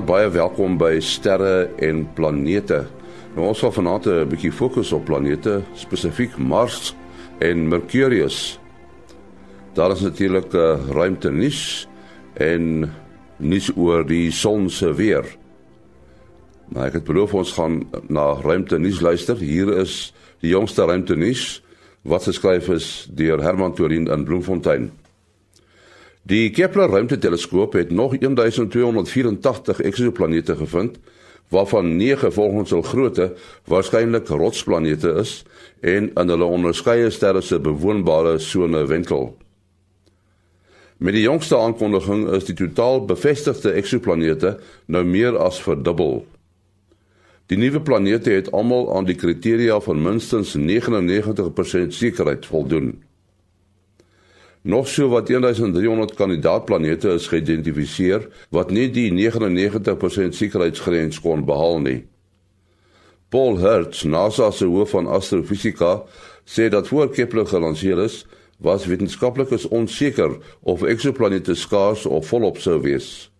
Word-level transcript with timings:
Vanaand 0.00 0.16
baie 0.16 0.30
welkom 0.32 0.76
by 0.80 0.94
Sterre 1.04 1.68
en 1.84 2.06
Planete. 2.16 2.86
Nou 3.34 3.50
ons 3.50 3.60
gaan 3.60 3.72
vanaand 3.72 4.06
'n 4.06 4.28
bietjie 4.28 4.52
fokus 4.52 4.92
op 4.92 5.04
planete, 5.04 5.60
spesifiek 5.74 6.38
Mars 6.38 6.94
en 7.38 7.68
Mercurius. 7.68 8.58
Daar 9.74 9.90
is 9.92 10.00
natuurlik 10.00 10.54
'n 10.54 10.56
eh, 10.56 10.88
ruimte 10.90 11.30
nuus 11.30 11.88
en 12.34 12.90
nuus 13.36 13.70
oor 13.76 14.06
die 14.06 14.30
son 14.30 14.70
se 14.70 14.94
weer. 14.94 15.24
Nou 16.68 16.86
ek 16.86 16.92
het 16.92 17.04
beloof 17.04 17.34
ons 17.34 17.52
gaan 17.52 17.84
na 18.08 18.32
ruimte 18.40 18.78
nuus 18.78 19.00
luister. 19.00 19.36
Hier 19.36 19.68
is 19.76 20.14
die 20.40 20.50
jongste 20.50 20.84
ruimte 20.84 21.16
nuus 21.16 21.62
wat 22.02 22.22
geskryf 22.22 22.68
is 22.68 23.08
deur 23.12 23.42
Herman 23.42 23.74
Torin 23.74 24.06
in 24.06 24.24
Bloemfontein. 24.24 24.90
Die 26.30 26.50
Kepler 26.54 26.88
ruimteteleskoop 26.88 27.72
het 27.72 27.90
nog 27.90 28.12
1284 28.18 29.80
eksoplanete 29.80 30.56
gevind 30.56 30.98
waarvan 31.48 31.96
9 31.96 32.32
volgens 32.32 32.70
hul 32.70 32.82
grootte 32.82 33.32
waarskynlik 33.66 34.28
rotsplanete 34.28 35.10
is 35.18 35.42
en 35.80 36.12
in 36.14 36.30
hulle 36.30 36.46
onderskeie 36.46 37.10
sterre 37.10 37.42
se 37.42 37.58
bewoonbare 37.58 38.38
sone 38.38 38.84
wentel. 38.86 39.36
Met 40.96 41.18
die 41.18 41.26
jongste 41.26 41.58
aankondiging 41.58 42.28
is 42.38 42.46
die 42.46 42.54
totaal 42.54 43.04
bevestigde 43.10 43.74
eksoplanete 43.82 44.54
nou 44.86 45.04
meer 45.04 45.34
as 45.34 45.58
verdubbel. 45.66 46.26
Die 47.50 47.58
nuwe 47.58 47.82
planete 47.82 48.30
het 48.30 48.54
almal 48.54 48.92
aan 48.94 49.10
die 49.10 49.18
kriteria 49.18 49.80
van 49.82 50.02
minstens 50.02 50.54
99% 50.54 51.90
sekerheid 51.90 52.46
voldoen. 52.46 53.00
Nog 54.62 54.88
so 54.88 55.08
wat 55.08 55.26
1300 55.26 56.14
kandidaatplanete 56.14 57.08
is 57.16 57.30
geïdentifiseer 57.32 58.26
wat 58.52 58.70
nie 58.70 58.90
die 58.92 59.08
99% 59.12 60.36
sekerheidsgrens 60.36 61.20
kon 61.20 61.44
behaal 61.48 61.80
nie. 61.80 62.02
Paul 63.30 63.58
Hertz, 63.58 64.02
NASA 64.04 64.50
se 64.50 64.66
hoof 64.66 64.90
van 64.90 65.06
astrofisika, 65.06 66.02
sê 66.44 66.68
dat 66.68 66.88
voor 66.88 67.08
Kepler 67.14 67.46
gelanseer 67.46 68.02
is, 68.04 68.26
was 68.58 68.84
wetenskaplikes 68.90 69.68
onseker 69.68 70.36
of 70.60 70.82
eksoplanete 70.82 71.54
skaars 71.54 72.06
of 72.06 72.26
volop 72.28 72.58
sou 72.60 72.80
wees. 72.82 73.30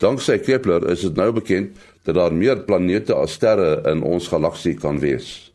Danksy 0.00 0.38
Kepler 0.38 0.84
is 0.90 1.00
dit 1.00 1.16
nou 1.16 1.32
bekend 1.32 1.76
dat 2.04 2.14
daar 2.14 2.34
meer 2.34 2.64
planete 2.64 3.14
as 3.14 3.32
sterre 3.36 3.80
in 3.88 4.02
ons 4.02 4.28
galaksie 4.28 4.74
kan 4.74 5.00
wees. 5.00 5.49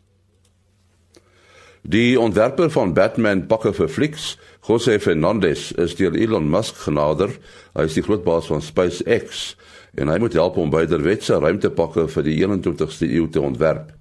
Die 1.85 2.19
ontwerper 2.19 2.71
van 2.73 2.95
Batman 2.97 3.43
pakke 3.45 3.69
vir 3.77 3.89
flieks, 3.93 4.31
Jose 4.65 4.95
Fernandez, 4.99 5.67
is 5.77 5.93
deur 5.93 6.15
Elon 6.17 6.47
Musk 6.49 6.79
genader. 6.81 7.29
Is 7.77 7.93
die 7.93 8.01
groot 8.01 8.23
baas 8.25 8.47
van 8.49 8.63
SpaceX 8.65 9.51
en 9.93 10.09
hy 10.09 10.15
moet 10.19 10.33
help 10.33 10.57
om 10.57 10.71
byderwetse 10.73 11.37
ruimtepakke 11.39 12.07
vir 12.09 12.25
die 12.25 12.39
21ste 12.41 13.05
eeu 13.05 13.27
te 13.29 13.43
ontwerp. 13.43 13.93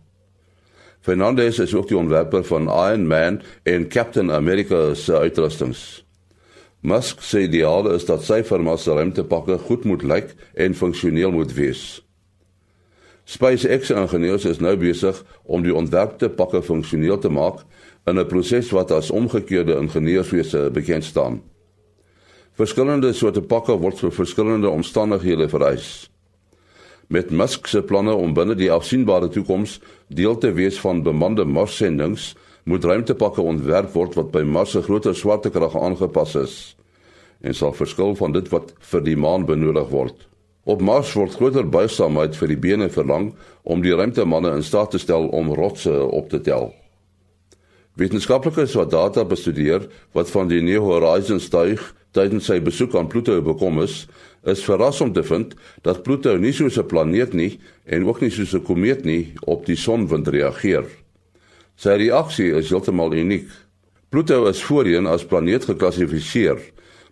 Fernandez 1.05 1.61
is 1.61 1.75
ook 1.77 1.91
die 1.93 1.99
ontwerper 2.01 2.47
van 2.49 2.71
Iron 2.73 3.05
Man 3.07 3.43
en 3.69 3.85
Captain 3.93 4.33
America 4.33 4.95
se 4.97 5.21
uitrustings. 5.21 5.85
Musk 6.81 7.21
sê 7.21 7.45
die 7.45 7.61
ideaal 7.61 7.93
is 7.93 8.09
dat 8.09 8.25
sy 8.25 8.41
firma 8.49 8.79
se 8.81 8.97
ruimtepakke 8.97 9.61
goed 9.69 9.85
moet 9.85 10.03
lyk 10.09 10.33
en 10.57 10.75
funksioneel 10.75 11.37
moet 11.37 11.53
wees. 11.53 12.01
SpaceX-ingenieurs 13.25 14.45
is 14.45 14.61
nou 14.61 14.77
besig 14.77 15.23
om 15.45 15.63
die 15.65 15.75
ontwerpte 15.75 16.29
pakke 16.29 16.61
funksioneel 16.63 17.19
te 17.19 17.31
maak 17.33 17.65
in 18.07 18.19
'n 18.19 18.27
proses 18.27 18.71
wat 18.71 18.91
as 18.91 19.11
omgekeerde 19.11 19.77
ingenieurswese 19.77 20.71
bekend 20.73 21.05
staan. 21.05 21.43
Verskillende 22.53 23.13
soorte 23.13 23.43
pakke 23.43 23.79
word 23.79 23.99
vir 23.99 24.13
verskillende 24.13 24.69
omstandighede 24.69 25.49
vereis. 25.49 26.11
Met 27.09 27.31
Musk 27.31 27.67
se 27.67 27.83
planne 27.83 28.15
om 28.15 28.35
binne 28.35 28.55
die 28.55 28.71
afsienbare 28.73 29.29
toekoms 29.29 29.81
deel 30.09 30.39
te 30.39 30.53
wees 30.53 30.81
van 30.81 31.03
bemande 31.03 31.45
Marssendings, 31.45 32.35
moet 32.65 32.85
ruimtepakke 32.85 33.41
ontwerp 33.41 33.93
word 33.93 34.15
wat 34.15 34.31
by 34.31 34.43
Mars 34.43 34.71
se 34.71 34.83
groter 34.83 35.15
swaartekrag 35.15 35.77
aangepas 35.77 36.35
is 36.35 36.55
en 37.45 37.55
sal 37.55 37.75
verskil 37.77 38.15
van 38.17 38.33
dit 38.33 38.49
wat 38.49 38.73
vir 38.91 39.03
die 39.05 39.17
maan 39.21 39.45
benodig 39.45 39.91
word. 39.93 40.29
Op 40.65 40.81
Mars 40.81 41.13
word 41.13 41.35
groter 41.37 41.67
buigsaamheid 41.69 42.37
vir 42.41 42.49
die 42.49 42.61
bene 42.61 42.89
verlang 42.89 43.35
om 43.69 43.83
die 43.85 43.93
ruimtemanne 43.93 44.55
in 44.57 44.65
staat 44.65 44.95
te 44.95 45.01
stel 45.03 45.29
om 45.29 45.53
rotse 45.53 45.93
op 45.93 46.31
te 46.33 46.41
tel. 46.41 46.71
Wetenskaplikes 48.01 48.73
wat 48.79 48.91
data 48.91 49.27
bestudeer 49.29 49.85
wat 50.17 50.33
van 50.33 50.49
die 50.49 50.63
New 50.65 50.81
Horizons 50.89 51.51
tuig 51.53 51.85
tydens 52.17 52.49
sy 52.49 52.61
besoek 52.65 52.97
aan 52.97 53.11
Pluto 53.13 53.37
bekom 53.45 53.83
is, 53.85 54.07
is 54.49 54.65
verras 54.65 55.03
om 55.05 55.13
te 55.13 55.23
vind 55.27 55.53
dat 55.85 56.03
Pluto 56.07 56.37
nie 56.39 56.53
soos 56.53 56.79
'n 56.79 56.89
planeet 56.89 57.35
nie 57.35 57.61
en 57.85 58.09
ook 58.09 58.21
nie 58.21 58.31
soos 58.31 58.55
'n 58.55 58.65
komeet 58.65 59.05
nie 59.05 59.35
op 59.47 59.67
die 59.67 59.77
sonwind 59.77 60.29
reageer. 60.29 60.87
Sy 61.77 61.97
reaksie 61.99 62.55
is 62.55 62.71
heeltemal 62.71 63.13
uniek. 63.13 63.49
Pluto 64.11 64.47
is 64.47 64.63
voorheen 64.63 65.07
as 65.07 65.25
planeet 65.25 65.65
geklassifiseer 65.65 66.59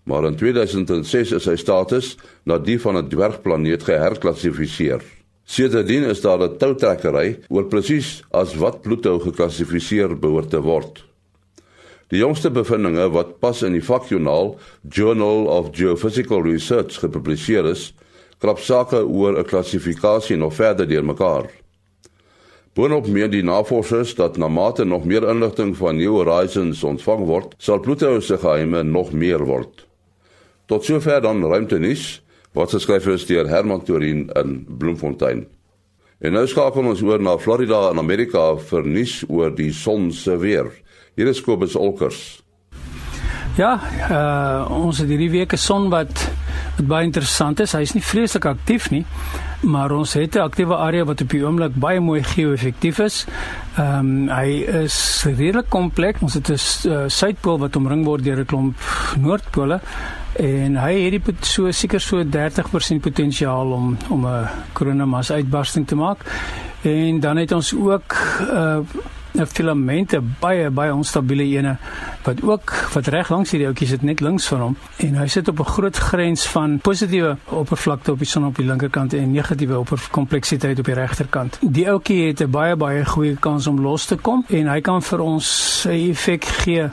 maar 0.04 0.24
in 0.24 0.36
2006 0.36 1.32
is 1.32 1.46
sy 1.46 1.56
status 1.56 2.16
na 2.44 2.58
die 2.58 2.78
van 2.80 2.96
'n 2.96 3.08
dwergplaneet 3.08 3.82
geherklassifiseer. 3.82 5.02
Sedertdien 5.44 6.04
is 6.04 6.20
daar 6.20 6.42
'n 6.42 6.58
toutrekkery 6.58 7.38
oor 7.48 7.64
presies 7.64 8.22
as 8.30 8.54
wat 8.54 8.82
Pluto 8.82 9.18
geklassifiseer 9.18 10.18
behoort 10.18 10.50
te 10.50 10.60
word. 10.60 11.04
Die 12.08 12.18
jongste 12.18 12.50
bevindinge 12.50 13.10
wat 13.10 13.38
pas 13.40 13.62
in 13.62 13.72
die 13.72 13.84
vakjoernaal 13.84 14.58
Journal 14.88 15.46
of 15.46 15.68
Geophysical 15.72 16.42
Research 16.42 16.98
gepubliseer 17.00 17.64
is, 17.66 17.94
klap 18.38 18.58
sake 18.58 19.06
oor 19.06 19.38
'n 19.38 19.44
klassifikasie 19.44 20.36
nog 20.36 20.54
verder 20.54 20.88
deurmekaar. 20.88 21.50
Boonop 22.74 23.06
meen 23.06 23.30
die 23.30 23.42
navorsers 23.42 24.14
dat 24.14 24.36
na 24.36 24.48
mate 24.48 24.84
nog 24.84 25.04
meer 25.04 25.28
inligting 25.28 25.76
van 25.76 25.96
New 25.96 26.14
Horizons 26.16 26.84
ontvang 26.84 27.26
word, 27.26 27.54
sal 27.58 27.80
Pluto 27.80 28.20
se 28.20 28.38
geheime 28.38 28.82
nog 28.82 29.12
meer 29.12 29.44
word. 29.44 29.86
Tot 30.72 30.84
sover 30.84 31.20
dan 31.20 31.42
ruimte 31.44 31.76
nuus 31.76 32.22
wat 32.56 32.70
geskryf 32.72 33.04
is 33.12 33.26
deur 33.28 33.44
Herman 33.48 33.82
Torin 33.84 34.22
in 34.40 34.52
Bloemfontein. 34.78 35.42
En 36.24 36.32
nou 36.32 36.46
skakel 36.48 36.86
ons 36.88 37.02
oor 37.04 37.20
na 37.20 37.34
Florida 37.36 37.90
in 37.90 38.00
Amerika 38.00 38.54
vir 38.70 38.88
nuus 38.88 39.18
oor 39.28 39.52
die 39.52 39.68
son 39.76 40.08
se 40.16 40.38
weer. 40.40 40.70
Hier 41.12 41.28
is 41.28 41.42
Kobus 41.44 41.76
Olkers. 41.76 42.40
Ja, 43.58 43.74
uh, 44.08 44.72
ons 44.72 45.02
het 45.02 45.12
hierdie 45.12 45.28
week 45.34 45.52
'n 45.52 45.60
son 45.60 45.90
wat 45.92 46.30
wat 46.78 46.86
baie 46.88 47.04
interessant 47.04 47.60
is. 47.60 47.72
Hy 47.76 47.82
is 47.84 47.92
nie 47.92 48.02
vreeslik 48.02 48.46
aktief 48.48 48.88
nie, 48.90 49.04
maar 49.60 49.92
ons 49.92 50.14
het 50.14 50.36
'n 50.36 50.48
aktiewe 50.48 50.76
area 50.76 51.04
wat 51.04 51.20
op 51.20 51.28
die 51.28 51.44
oomblik 51.44 51.76
baie 51.76 52.00
mooi 52.00 52.22
geo-effektief 52.22 52.98
is. 52.98 53.26
Ehm 53.76 53.98
um, 53.98 54.28
hy 54.28 54.64
is 54.84 55.24
redelik 55.24 55.68
kompleks. 55.68 56.22
Ons 56.22 56.34
het 56.34 56.48
'n 56.48 56.88
uh, 56.88 57.08
suidpool 57.08 57.58
wat 57.58 57.76
omring 57.76 58.04
word 58.04 58.24
deur 58.24 58.40
'n 58.40 58.46
klomp 58.46 58.76
noordpole 59.20 59.80
en 60.36 60.76
hy 60.76 60.92
het 61.04 61.24
die 61.24 61.34
so 61.40 61.70
seker 61.70 62.00
so 62.00 62.24
30% 62.24 63.00
potensiaal 63.00 63.72
om 63.72 63.96
om 64.08 64.26
'n 64.26 64.48
koronamas 64.72 65.32
uitbarsting 65.32 65.86
te 65.86 65.94
maak. 65.94 66.24
En 66.82 67.20
dan 67.20 67.36
het 67.36 67.52
ons 67.52 67.74
ook 67.74 68.16
'n 68.40 68.54
uh, 68.54 68.78
'n 69.32 69.46
filamente 69.46 70.20
baie 70.40 70.70
baie 70.70 70.92
onstabiele 70.94 71.44
ene 71.56 71.76
wat 72.24 72.42
ook 72.42 72.72
wat 72.92 73.06
reg 73.06 73.30
langs 73.32 73.50
hierdie 73.50 73.68
ouetjie 73.68 73.88
sit 73.88 74.02
net 74.02 74.20
links 74.20 74.46
van 74.52 74.60
hom 74.60 74.76
en 75.06 75.14
hy 75.14 75.26
sit 75.26 75.48
op 75.48 75.60
'n 75.60 75.72
groot 75.72 75.96
grens 75.96 76.44
van 76.46 76.78
positiewe 76.78 77.36
oppervlakte 77.44 78.12
op 78.12 78.18
die 78.18 78.28
son 78.28 78.46
op 78.46 78.56
die 78.56 78.66
linkerkant 78.66 79.14
en 79.14 79.32
negatiewe 79.32 79.78
opperkompleksiteit 79.78 80.78
op 80.78 80.84
die 80.84 80.94
regterkant. 80.94 81.58
Die 81.60 81.88
ouetjie 81.88 82.26
het 82.26 82.40
'n 82.40 82.50
baie 82.50 82.76
baie 82.76 83.04
goeie 83.04 83.36
kans 83.36 83.66
om 83.66 83.80
los 83.80 84.04
te 84.04 84.16
kom 84.16 84.44
en 84.48 84.66
hy 84.66 84.80
kan 84.80 85.02
vir 85.02 85.20
ons 85.20 85.80
sy 85.82 86.10
effek 86.10 86.44
gee 86.44 86.90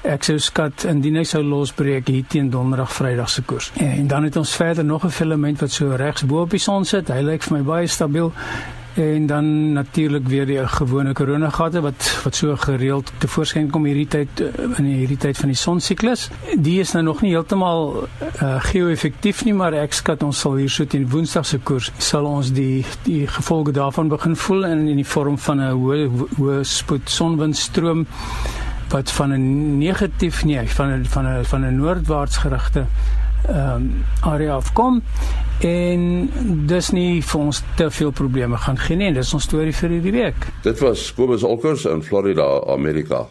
Ek 0.00 0.24
sou 0.24 0.38
skat 0.40 0.86
indien 0.88 1.18
hy 1.20 1.26
sou 1.28 1.42
losbreek 1.44 2.08
hier 2.08 2.24
teen 2.24 2.48
donderdag 2.50 2.92
Vrydag 2.96 3.28
se 3.28 3.42
koers. 3.44 3.70
En 3.76 4.06
dan 4.08 4.24
het 4.24 4.36
ons 4.40 4.54
verder 4.56 4.84
nog 4.84 5.04
'n 5.04 5.10
filament 5.10 5.60
wat 5.60 5.70
so 5.70 5.94
regs 5.94 6.24
bo 6.24 6.40
op 6.40 6.50
die 6.50 6.58
son 6.58 6.84
sit. 6.84 7.08
Hy 7.08 7.20
lyk 7.20 7.42
vir 7.42 7.58
my 7.58 7.62
baie 7.64 7.86
stabiel. 7.86 8.32
En 8.94 9.26
dan 9.26 9.72
natuurlik 9.72 10.28
weer 10.28 10.46
die 10.46 10.66
gewone 10.66 11.12
koronagate 11.12 11.80
wat 11.80 12.20
wat 12.24 12.34
so 12.34 12.56
gereeld 12.56 13.12
te 13.18 13.28
voorskyn 13.28 13.70
kom 13.70 13.84
hierdie 13.84 14.08
tyd 14.08 14.40
eh, 14.40 14.78
in 14.78 14.84
hierdie 14.84 15.16
tyd 15.16 15.36
van 15.36 15.48
die 15.48 15.56
sonsiklus. 15.56 16.28
Die 16.56 16.80
is 16.80 16.92
nou 16.92 17.04
nog 17.04 17.20
nie 17.20 17.30
heeltemal 17.30 18.08
uh, 18.42 18.60
geo-effektief 18.64 19.44
nie, 19.44 19.54
maar 19.54 19.72
ek 19.72 19.92
skat 19.92 20.22
ons 20.22 20.40
sal 20.40 20.54
hier 20.54 20.70
so 20.70 20.84
teen 20.84 21.08
Woensdag 21.10 21.46
se 21.46 21.58
koers 21.58 21.92
sal 21.98 22.26
ons 22.26 22.52
die 22.52 22.84
die 23.04 23.26
gevolge 23.26 23.72
daarvan 23.72 24.08
begin 24.08 24.36
voel 24.36 24.64
in 24.64 24.88
in 24.88 24.96
die 24.96 25.06
vorm 25.06 25.38
van 25.38 25.60
'n 25.60 25.70
hoë 25.70 26.10
hoë 26.38 26.64
spoed 26.64 27.08
sonwindstroom 27.08 28.06
wat 28.90 29.10
van 29.10 29.32
'n 29.32 29.78
negatief 29.78 30.44
nee, 30.44 30.68
van 30.68 31.00
'n 31.00 31.04
van 31.04 31.26
'n 31.26 31.44
van 31.44 31.64
'n 31.66 31.76
noordwaarts 31.76 32.36
gerigte 32.36 32.86
ehm 33.48 33.74
um, 33.74 34.04
area 34.20 34.54
afkom 34.54 35.02
en 35.60 36.30
dis 36.66 36.90
nie 36.90 37.22
vir 37.22 37.40
ons 37.40 37.62
te 37.76 37.90
veel 37.90 38.10
probleme 38.10 38.56
gaan 38.56 38.78
gee 38.78 38.96
nie. 38.96 39.12
Dis 39.12 39.34
ons 39.34 39.44
storie 39.44 39.72
vir 39.72 39.90
hierdie 39.90 40.12
week. 40.12 40.46
Dit 40.62 40.80
was 40.80 41.14
Kobus 41.14 41.42
Olkers 41.42 41.84
in 41.84 42.02
Florida, 42.02 42.46
Amerika. 42.66 43.28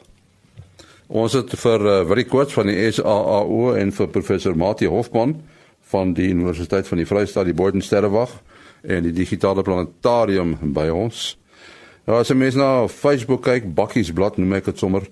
Ons 1.08 1.34
het 1.34 1.56
vir 1.58 1.82
uh, 1.82 2.02
Willie 2.06 2.28
Koorts 2.30 2.54
van 2.54 2.70
die 2.70 2.92
SAAO 2.92 3.74
en 3.74 3.92
vir 3.92 4.08
professor 4.08 4.58
Mati 4.58 4.86
Hofman 4.88 5.42
van 5.90 6.14
die 6.14 6.30
Universiteit 6.30 6.88
van 6.88 6.98
die 6.98 7.06
Vrystaat, 7.10 7.46
die 7.46 7.58
Boden 7.58 7.82
Sterrewag 7.82 8.30
en 8.82 9.04
die 9.04 9.14
digitale 9.14 9.64
planetarium 9.66 10.54
by 10.74 10.90
ons. 10.94 11.39
Ja, 12.10 12.24
as 12.24 12.32
jy 12.32 12.40
mens 12.42 12.56
na 12.58 12.88
Facebook 12.90 13.44
kyk, 13.46 13.68
Bakkies 13.78 14.08
blad 14.18 14.40
noem 14.42 14.56
ek 14.58 14.72
dit 14.72 14.80
sommer, 14.82 15.04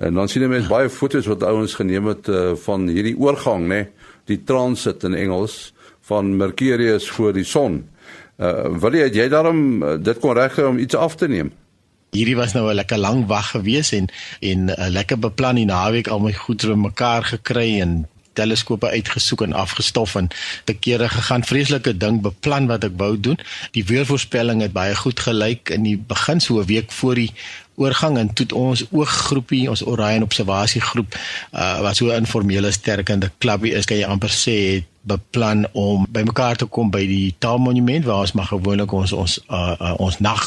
en 0.00 0.16
dan 0.16 0.30
sien 0.32 0.40
jy 0.40 0.48
mens 0.48 0.70
baie 0.70 0.88
foto's 0.88 1.26
wat 1.28 1.42
ouens 1.44 1.74
geneem 1.76 2.08
het 2.08 2.30
uh, 2.32 2.54
van 2.62 2.86
hierdie 2.88 3.12
oorgang, 3.20 3.66
nê, 3.68 3.82
die 4.24 4.38
transit 4.48 5.04
in 5.04 5.18
Engels 5.20 5.74
van 6.08 6.32
Mercurius 6.40 7.10
voor 7.12 7.36
die 7.36 7.44
son. 7.44 7.82
Uh 8.40 8.72
wil 8.80 8.96
jy 8.96 9.04
het 9.04 9.18
jy 9.20 9.28
daarom 9.32 9.60
uh, 9.82 9.92
dit 10.00 10.22
kon 10.22 10.32
regkry 10.36 10.64
om 10.64 10.80
iets 10.80 10.96
af 10.96 11.18
te 11.20 11.28
neem? 11.28 11.52
Hierdie 12.16 12.38
was 12.40 12.56
nou 12.56 12.70
'n 12.70 12.80
lekker 12.80 13.04
lang 13.04 13.26
wag 13.28 13.52
gewees 13.52 13.92
en 13.92 14.08
en 14.40 14.72
'n 14.72 14.92
lekker 14.96 15.18
beplan 15.18 15.60
die 15.60 15.68
naweek 15.68 16.08
al 16.08 16.24
my 16.24 16.32
goed 16.32 16.64
oor 16.64 16.78
mekaar 16.78 17.24
gekry 17.24 17.80
en 17.80 18.08
teleskope 18.36 18.90
uitgesoek 18.92 19.46
en 19.46 19.56
afgestof 19.56 20.14
en 20.20 20.30
te 20.64 20.74
kere 20.74 21.08
gegaan 21.12 21.44
vreeslike 21.44 21.96
ding 21.96 22.22
beplan 22.24 22.68
wat 22.70 22.84
ek 22.88 22.96
wou 23.00 23.14
doen. 23.20 23.38
Die 23.76 23.84
weervoorspelling 23.84 24.62
het 24.64 24.76
baie 24.76 24.96
goed 24.96 25.20
gelyk 25.20 25.72
in 25.74 25.88
die 25.88 25.96
begin 25.96 26.40
so 26.40 26.60
'n 26.60 26.68
week 26.70 26.92
voor 26.92 27.14
die 27.14 27.32
oorgang 27.76 28.18
en 28.18 28.32
toe 28.32 28.46
ons 28.56 28.84
ooggroepie 28.90 29.68
ons 29.70 29.84
Orion 29.84 30.22
observasiegroep 30.22 31.16
uh, 31.16 31.80
wat 31.84 31.96
so 31.96 32.08
'n 32.08 32.24
informele 32.24 32.70
sterkende 32.72 33.30
klubie 33.38 33.74
is 33.74 33.84
kan 33.84 33.96
jy 33.96 34.08
amper 34.08 34.32
sê 34.32 34.56
het 34.74 34.84
beplan 35.06 35.66
om 35.72 36.06
bymekaar 36.10 36.58
te 36.58 36.66
kom 36.66 36.90
by 36.90 37.04
die 37.06 37.34
Taalmonument 37.42 38.04
waar 38.06 38.24
ons 38.26 38.34
maar 38.34 38.48
gewoonlik 38.50 38.92
ons 38.92 39.12
ons 39.14 39.38
uh, 39.46 39.74
uh, 39.78 39.92
ons 40.02 40.18
nag 40.24 40.44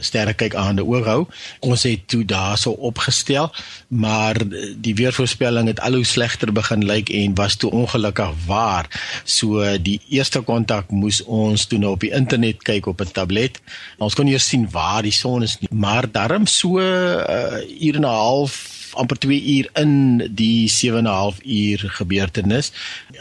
sterre 0.00 0.32
kyk 0.38 0.56
aan 0.56 0.80
die 0.80 0.86
ooghou. 0.86 1.26
Ons 1.60 1.84
het 1.88 2.06
toe 2.08 2.22
daarso 2.28 2.72
opgestel, 2.88 3.50
maar 3.88 4.40
die 4.80 4.94
weervoorspelling 4.96 5.68
het 5.68 5.82
al 5.84 5.98
hoe 5.98 6.06
slegter 6.08 6.52
begin 6.54 6.86
lyk 6.88 7.12
en 7.12 7.36
was 7.38 7.58
toe 7.60 7.70
ongelukkig 7.74 8.32
waar. 8.46 8.88
So 9.24 9.64
die 9.82 9.98
eerste 10.08 10.40
kontak 10.40 10.90
moes 10.90 11.20
ons 11.24 11.68
toe 11.68 11.80
nou 11.80 11.94
op 11.96 12.06
die 12.06 12.14
internet 12.16 12.64
kyk 12.64 12.88
op 12.88 13.04
'n 13.04 13.12
tablet. 13.12 13.60
Ons 13.98 14.14
kon 14.14 14.26
eers 14.26 14.48
sien 14.48 14.68
waar 14.70 15.02
die 15.02 15.12
son 15.12 15.42
is, 15.42 15.58
nie, 15.60 15.68
maar 15.72 16.10
darm 16.10 16.46
so 16.46 16.78
'n 16.78 16.80
uh, 16.80 17.84
uur 17.84 17.94
en 17.96 18.06
'n 18.08 18.14
half 18.16 18.77
amper 18.94 19.18
2 19.18 19.42
uur 19.56 19.70
in 19.74 19.92
die 20.34 20.68
7 20.68 20.98
en 20.98 21.04
'n 21.04 21.06
half 21.06 21.36
uur 21.44 21.78
gebeurtenis. 21.78 22.72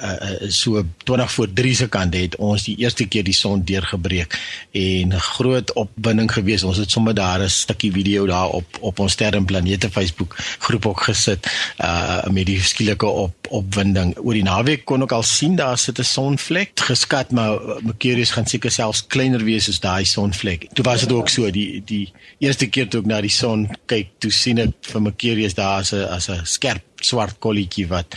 Uh, 0.02 0.50
so 0.50 0.84
20 1.04 1.32
voor 1.32 1.54
3 1.54 1.76
se 1.76 1.88
kant 1.88 2.14
het 2.14 2.36
ons 2.36 2.64
die 2.64 2.78
eerste 2.78 3.06
keer 3.06 3.24
die 3.24 3.34
son 3.34 3.64
deurgebreek 3.64 4.40
en 4.72 5.20
groot 5.20 5.74
opwinding 5.74 6.32
gewees. 6.32 6.64
Ons 6.64 6.78
het 6.78 6.92
sommer 6.92 7.14
daar 7.14 7.42
'n 7.44 7.50
stukkie 7.50 7.92
video 7.92 8.26
daar 8.26 8.50
op 8.50 8.78
op 8.80 9.00
ons 9.00 9.12
sterre 9.12 9.38
en 9.38 9.46
planete 9.46 9.90
Facebook 9.90 10.36
groep 10.60 10.86
ook 10.86 11.02
gesit 11.02 11.48
uh, 11.82 12.24
met 12.28 12.46
die 12.46 12.62
skielike 12.62 13.06
op 13.06 13.48
opwinding. 13.50 14.18
Oor 14.18 14.34
die 14.34 14.44
naweek 14.44 14.86
kon 14.86 15.02
ek 15.02 15.12
al 15.12 15.24
sien 15.24 15.56
daar 15.56 15.78
sit 15.78 16.00
'n 16.00 16.04
sonvlek. 16.04 16.72
Geskat 16.76 17.32
maar 17.32 17.60
Mercurius 17.82 18.32
gaan 18.32 18.46
seker 18.46 18.72
selfs 18.72 19.08
kleiner 19.08 19.44
wees 19.44 19.70
as 19.70 19.80
daai 19.80 20.06
sonvlek. 20.06 20.68
Toe 20.74 20.84
was 20.84 21.00
dit 21.00 21.12
ook 21.12 21.30
so 21.30 21.52
die 21.52 21.82
die 21.86 22.12
eerste 22.40 22.68
keer 22.68 22.88
toe 22.88 23.02
ek 23.02 23.06
na 23.06 23.22
die 23.22 23.34
son 23.34 23.68
kyk 23.86 24.08
toe 24.20 24.32
sien 24.32 24.58
ek 24.58 24.74
vir 24.82 25.02
Mercurius 25.02 25.54
daar 25.58 25.82
as 25.82 25.94
'n 25.94 26.08
as 26.18 26.30
'n 26.30 26.46
skerp 26.46 26.84
swart 27.04 27.38
kolletjie 27.44 27.86
wat 27.90 28.16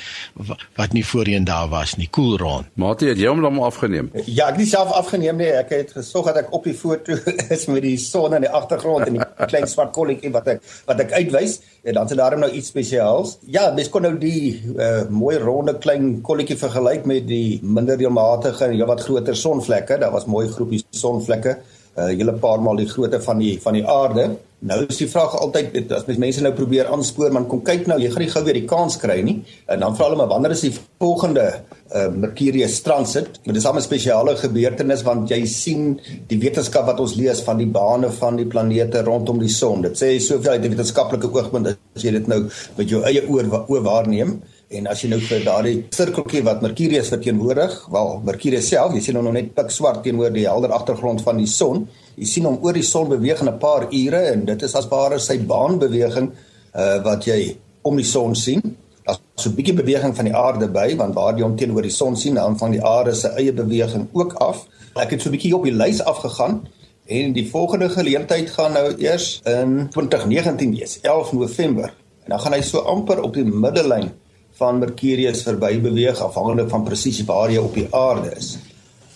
wat 0.78 0.94
nie 0.96 1.04
voorheen 1.04 1.44
daar 1.44 1.68
was 1.68 1.96
nie, 1.96 2.08
koel 2.08 2.36
cool 2.36 2.38
rond. 2.38 2.66
Mate, 2.74 3.06
het 3.10 3.18
jy 3.20 3.28
hom 3.28 3.42
dan 3.42 3.58
afgeneem? 3.58 4.10
Ja, 4.26 4.48
ek 4.48 4.56
nie 4.60 4.66
self 4.66 4.92
afgeneem 4.96 5.36
nie. 5.40 5.50
Ek 5.52 5.72
het 5.74 5.92
gesorg 5.92 6.30
dat 6.30 6.36
ek 6.44 6.52
op 6.56 6.64
die 6.64 6.74
foto 6.74 7.16
is 7.56 7.66
met 7.66 7.82
die 7.82 7.96
son 7.98 8.34
in 8.34 8.46
die 8.46 8.52
agtergrond 8.60 9.06
en 9.06 9.18
die 9.18 9.28
klein 9.52 9.68
swart 9.68 9.92
kolletjie 9.96 10.32
wat 10.32 10.48
ek 10.54 10.62
wat 10.88 11.00
ek 11.00 11.12
uitwys. 11.12 11.60
En 11.84 11.94
dan 11.94 12.06
is 12.06 12.16
daar 12.16 12.38
nou 12.38 12.50
iets 12.50 12.68
spesiaals. 12.68 13.38
Ja, 13.46 13.70
mens 13.76 13.88
kon 13.88 14.02
nou 14.02 14.16
die 14.20 14.60
uh, 14.76 15.06
mooi 15.08 15.36
ronde 15.38 15.78
klein 15.78 16.20
kolletjie 16.22 16.58
vergelyk 16.60 17.06
met 17.08 17.26
die 17.28 17.60
minder 17.62 17.98
deelmatige 18.00 18.64
en 18.64 18.76
heelwat 18.76 19.04
groter 19.06 19.36
sonvlekke. 19.36 19.98
Daar 20.00 20.12
was 20.12 20.28
mooi 20.28 20.48
groepies 20.48 20.84
sonvlekke, 20.90 21.56
'n 21.96 22.00
uh, 22.00 22.12
hele 22.16 22.32
paar 22.32 22.60
maal 22.60 22.76
die 22.76 22.88
grootte 22.88 23.20
van 23.20 23.38
die 23.38 23.58
van 23.60 23.76
die 23.76 23.86
aarde. 23.86 24.30
Nou 24.60 24.76
is 24.84 24.98
die 25.00 25.08
vraag 25.08 25.38
altyd 25.40 25.92
as 25.96 26.04
mens 26.04 26.18
mense 26.20 26.42
nou 26.44 26.50
probeer 26.52 26.90
aanspoor 26.92 27.32
man 27.32 27.46
kom 27.48 27.62
kyk 27.64 27.86
nou 27.88 27.96
jy 28.00 28.10
gaan 28.12 28.20
nie 28.26 28.32
gou 28.32 28.42
weer 28.44 28.58
die 28.58 28.68
kans 28.68 28.98
kry 29.00 29.16
nie. 29.24 29.38
En 29.72 29.80
dan 29.80 29.96
vra 29.96 30.10
hulle 30.10 30.18
maar 30.20 30.28
wanneer 30.28 30.52
is 30.52 30.66
die 30.66 30.72
volgende 31.00 31.46
uh, 31.48 32.10
Mercurius 32.12 32.76
transit? 32.84 33.40
Dit 33.46 33.56
is 33.56 33.64
'n 33.64 33.80
spesiale 33.80 34.36
gebeurtenis 34.36 35.02
want 35.02 35.30
jy 35.30 35.46
sien 35.46 36.00
die 36.28 36.38
wetenskap 36.38 36.84
wat 36.86 37.00
ons 37.00 37.16
lees 37.16 37.40
van 37.40 37.56
die 37.56 37.70
bane 37.72 38.10
van 38.10 38.36
die 38.36 38.46
planete 38.46 39.02
rondom 39.02 39.38
die 39.40 39.48
son. 39.48 39.80
Dit 39.82 39.96
sê 39.96 40.18
soveel 40.20 40.52
uit 40.52 40.64
'n 40.64 40.76
wetenskaplike 40.76 41.32
oogpunt 41.32 41.66
as 41.66 42.02
jy 42.02 42.12
dit 42.12 42.26
nou 42.26 42.44
met 42.76 42.88
jou 42.88 43.02
eie 43.02 43.24
oor 43.28 43.64
oor 43.66 43.82
waarneem 43.82 44.42
en 44.70 44.86
as 44.86 45.02
jy 45.02 45.08
nou 45.10 45.20
vir 45.20 45.44
daardie 45.44 45.78
sirkeltjie 45.90 46.44
wat 46.46 46.62
Mercurius 46.62 47.08
verteenwoordig 47.08 47.88
wel 47.90 48.20
Mercurius 48.24 48.68
self 48.68 48.94
jy 48.94 49.00
sien 49.00 49.16
hom 49.16 49.24
nou 49.24 49.32
net 49.32 49.54
pik 49.54 49.70
swart 49.70 50.02
teenoor 50.04 50.30
die 50.30 50.46
helder 50.46 50.72
agtergrond 50.72 51.22
van 51.26 51.36
die 51.36 51.50
son 51.50 51.88
Jy 52.20 52.26
sien 52.28 52.44
hom 52.44 52.58
oor 52.60 52.76
die 52.76 52.84
son 52.84 53.08
beweeg 53.08 53.40
in 53.40 53.48
'n 53.48 53.58
paar 53.58 53.86
ure 53.88 54.20
en 54.32 54.44
dit 54.44 54.62
is 54.62 54.74
as 54.74 54.88
ware 54.90 55.18
sy 55.18 55.38
baanbeweging 55.38 56.28
uh 56.74 56.98
wat 57.04 57.24
jy 57.24 57.56
om 57.82 57.96
die 57.96 58.04
son 58.04 58.34
sien. 58.34 58.60
Daar's 59.06 59.20
so 59.36 59.48
'n 59.48 59.56
bietjie 59.56 59.74
beweging 59.74 60.14
van 60.16 60.24
die 60.28 60.34
aarde 60.34 60.68
by 60.68 60.96
want 60.96 61.14
waar 61.14 61.34
jy 61.38 61.42
hom 61.42 61.56
teenoor 61.56 61.82
die 61.82 61.96
son 62.00 62.16
sien, 62.16 62.34
dan 62.34 62.58
vang 62.58 62.72
die 62.72 62.84
aarde 62.84 63.14
se 63.14 63.28
eie 63.28 63.52
beweging 63.52 64.08
ook 64.12 64.32
af. 64.32 64.66
Ek 64.96 65.10
het 65.10 65.22
so 65.22 65.28
'n 65.28 65.32
bietjie 65.32 65.54
op 65.54 65.64
die 65.64 65.72
lys 65.72 66.02
afgegaan 66.02 66.68
en 67.06 67.32
die 67.32 67.48
volgende 67.48 67.88
geleentheid 67.88 68.50
gaan 68.50 68.72
nou 68.72 68.94
eers 68.98 69.40
in 69.44 69.88
2019 69.90 70.76
wees, 70.76 71.00
11 71.00 71.32
November. 71.32 71.94
En 72.24 72.30
dan 72.36 72.40
gaan 72.40 72.52
hy 72.52 72.60
so 72.60 72.78
amper 72.78 73.22
op 73.22 73.34
die 73.34 73.44
middellyn 73.44 74.10
van 74.60 74.80
Mercurius 74.80 75.44
verby 75.46 75.78
beweeg 75.80 76.20
afhangende 76.20 76.68
van 76.68 76.84
presies 76.84 77.22
waar 77.28 77.52
jy 77.52 77.62
op 77.64 77.76
die 77.76 77.86
aarde 77.96 78.34
is. 78.36 78.58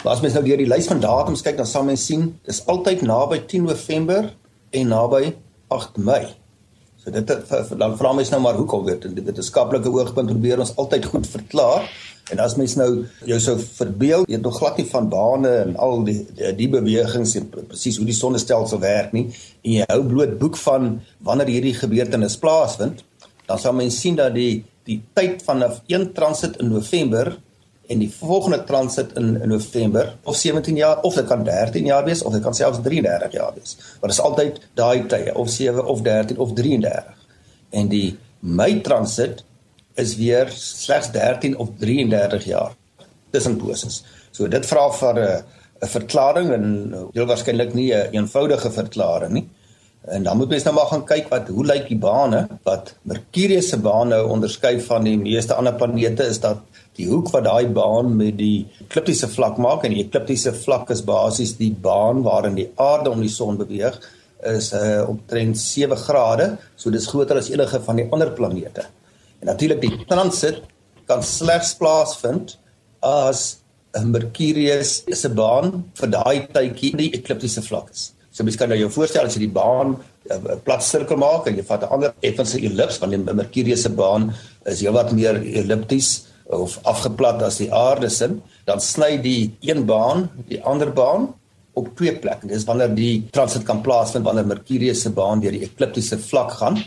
Maar 0.04 0.16
as 0.16 0.22
mens 0.24 0.36
nou 0.36 0.44
deur 0.44 0.60
die 0.60 0.68
lys 0.68 0.88
van 0.88 1.00
datums 1.00 1.44
kyk, 1.44 1.58
dan 1.60 1.68
sal 1.68 1.84
mens 1.88 2.04
sien 2.08 2.30
dis 2.48 2.62
altyd 2.68 3.04
naby 3.08 3.42
10 3.48 3.68
November 3.68 4.32
en 4.74 4.90
naby 4.92 5.34
8 5.72 6.00
Mei. 6.04 6.24
So 7.04 7.12
dit 7.12 7.28
dan 7.28 7.96
vra 8.00 8.14
mens 8.16 8.32
nou 8.32 8.40
maar 8.44 8.56
hoekom 8.56 8.84
weet 8.88 9.04
dit 9.04 9.24
wetenskaplike 9.24 9.92
oogpunt 9.92 10.32
probeer 10.32 10.60
ons 10.64 10.74
altyd 10.80 11.08
goed 11.12 11.28
verklaar. 11.28 11.88
En 12.32 12.40
as 12.40 12.56
mens 12.56 12.76
nou 12.80 12.88
jou 13.28 13.38
sou 13.44 13.58
verbeel, 13.60 14.24
jy 14.24 14.38
het 14.38 14.44
nog 14.44 14.56
glad 14.56 14.78
nie 14.80 14.86
van 14.88 15.08
bane 15.12 15.50
en 15.66 15.74
al 15.76 16.04
die 16.06 16.22
die, 16.32 16.52
die 16.56 16.68
bewegings 16.72 17.34
en 17.36 17.50
presies 17.52 17.98
hoe 18.00 18.08
die 18.08 18.16
sonnestelsel 18.16 18.80
werk 18.80 19.12
nie 19.16 19.26
en 19.28 19.74
jy 19.74 19.88
hou 19.90 20.00
bloot 20.08 20.38
boek 20.40 20.56
van 20.62 20.94
wanneer 21.24 21.52
hierdie 21.52 21.74
gebeurtenis 21.76 22.38
plaasvind, 22.40 23.04
dan 23.44 23.60
sal 23.60 23.76
mens 23.76 24.00
sien 24.00 24.16
dat 24.16 24.32
die 24.36 24.64
die 24.88 25.00
tyd 25.16 25.42
vanaf 25.42 25.80
1 25.86 26.12
transit 26.16 26.56
in 26.60 26.68
November 26.68 27.36
en 27.86 28.00
die 28.00 28.10
volgende 28.12 28.64
transit 28.64 29.12
in, 29.20 29.34
in 29.42 29.48
November 29.48 30.14
of 30.24 30.36
17 30.36 30.76
jaar 30.76 31.00
of 31.04 31.14
dit 31.14 31.26
kan 31.28 31.44
13 31.44 31.84
jaar 31.84 32.04
wees 32.04 32.22
of 32.22 32.32
dit 32.32 32.42
kan 32.42 32.54
selfs 32.56 32.80
33 32.84 33.32
jaar 33.32 33.52
wees. 33.56 33.76
Maar 34.00 34.12
dit 34.12 34.18
is 34.18 34.24
altyd 34.24 34.60
daai 34.74 35.06
tye 35.08 35.34
of 35.34 35.50
7 35.52 35.84
of 35.84 36.00
13 36.06 36.38
of 36.38 36.52
33. 36.52 37.10
En 37.70 37.90
die 37.92 38.16
Mei 38.44 38.80
transit 38.84 39.44
is 40.00 40.16
weer 40.20 40.50
slegs 40.52 41.10
13 41.12 41.56
of 41.58 41.70
33 41.80 42.44
jaar 42.44 42.74
tussen 43.32 43.56
poses. 43.56 44.02
So 44.32 44.48
dit 44.48 44.66
vra 44.66 44.88
vir 44.92 45.20
'n 45.20 45.44
'n 45.82 45.88
verklaring 45.88 46.52
en 46.52 46.64
heel 47.12 47.26
waarskynlik 47.26 47.74
nie 47.74 47.92
'n 47.92 47.98
een 47.98 48.14
eenvoudige 48.20 48.70
verklaring 48.70 49.32
nie. 49.32 49.48
En 50.04 50.22
dan 50.22 50.36
moet 50.36 50.48
mens 50.48 50.64
nou 50.66 50.74
maar 50.76 50.90
gaan 50.90 51.04
kyk 51.08 51.30
wat 51.32 51.46
hoe 51.48 51.64
lyk 51.64 51.86
die 51.88 51.98
bane 51.98 52.42
wat 52.66 52.90
Mercurius 53.08 53.70
se 53.72 53.78
baan 53.80 54.10
nou 54.12 54.20
onderskei 54.34 54.76
van 54.84 55.06
die 55.08 55.16
meeste 55.16 55.56
ander 55.56 55.72
planete 55.80 56.26
is 56.28 56.40
dat 56.42 56.60
die 56.98 57.06
hoek 57.08 57.30
wat 57.32 57.46
daai 57.46 57.70
baan 57.72 58.12
met 58.16 58.36
die 58.36 58.66
ekliptiese 58.84 59.30
vlak 59.32 59.56
maak 59.56 59.86
en 59.86 59.94
die 59.96 60.02
ekliptiese 60.04 60.52
vlak 60.58 60.92
is 60.92 61.00
basies 61.08 61.54
die 61.56 61.72
baan 61.86 62.20
waarin 62.26 62.58
die 62.58 62.68
aarde 62.76 63.14
om 63.14 63.24
die 63.24 63.32
son 63.32 63.56
beweeg 63.56 63.96
is 64.44 64.74
uh, 64.76 65.08
omtrent 65.08 65.56
7 65.56 65.96
grade. 65.96 66.50
So 66.76 66.92
dis 66.92 67.08
groter 67.08 67.40
as 67.40 67.48
enige 67.48 67.80
van 67.86 67.96
die 67.96 68.04
ander 68.12 68.34
planete. 68.36 68.84
En 69.40 69.48
natuurlik 69.48 69.80
die 69.80 70.04
transit 70.04 70.60
kan 71.08 71.24
slegs 71.24 71.72
plaasvind 71.80 72.58
as 73.00 73.46
Mercurius 74.04 74.98
se 75.08 75.32
baan 75.32 75.86
vir 75.96 76.12
daai 76.12 76.44
tydjie 76.52 76.92
die 76.98 77.08
ekliptiese 77.16 77.64
vlak 77.64 77.88
is 77.94 78.10
so 78.34 78.42
mens 78.42 78.58
kan 78.58 78.68
nou 78.68 78.78
jou 78.80 78.90
voorstel 78.90 79.28
as 79.28 79.36
jy 79.38 79.46
die 79.46 79.54
baan 79.54 79.94
'n 79.94 80.34
uh, 80.34 80.58
plat 80.66 80.82
sirkel 80.82 81.20
maak 81.20 81.46
en 81.46 81.56
jy 81.56 81.64
vat 81.70 81.82
'n 81.86 81.92
ander 81.94 82.14
effense 82.20 82.58
ellips 82.58 82.98
want 83.00 83.12
die 83.12 83.34
Mercurius 83.40 83.82
se 83.86 83.90
baan 84.02 84.32
is 84.66 84.80
heelwat 84.82 85.12
meer 85.12 85.36
ellipties 85.62 86.26
of 86.52 86.76
afgeplat 86.84 87.42
as 87.42 87.58
die 87.62 87.70
aarde 87.72 88.10
sin, 88.12 88.40
dan 88.68 88.80
sny 88.80 89.16
die 89.22 89.54
een 89.64 89.84
baan 89.88 90.28
die 90.48 90.60
ander 90.64 90.92
baan 90.92 91.30
op 91.74 91.90
twee 91.98 92.14
plekke. 92.20 92.46
Dis 92.50 92.66
wanneer 92.68 92.92
die 92.94 93.24
transit 93.34 93.64
kan 93.66 93.82
plaasvind 93.82 94.26
wanneer 94.26 94.46
Mercurius 94.46 95.02
se 95.02 95.10
baan 95.10 95.42
deur 95.42 95.54
die 95.56 95.64
ekliptiese 95.66 96.18
vlak 96.22 96.52
gaan 96.60 96.78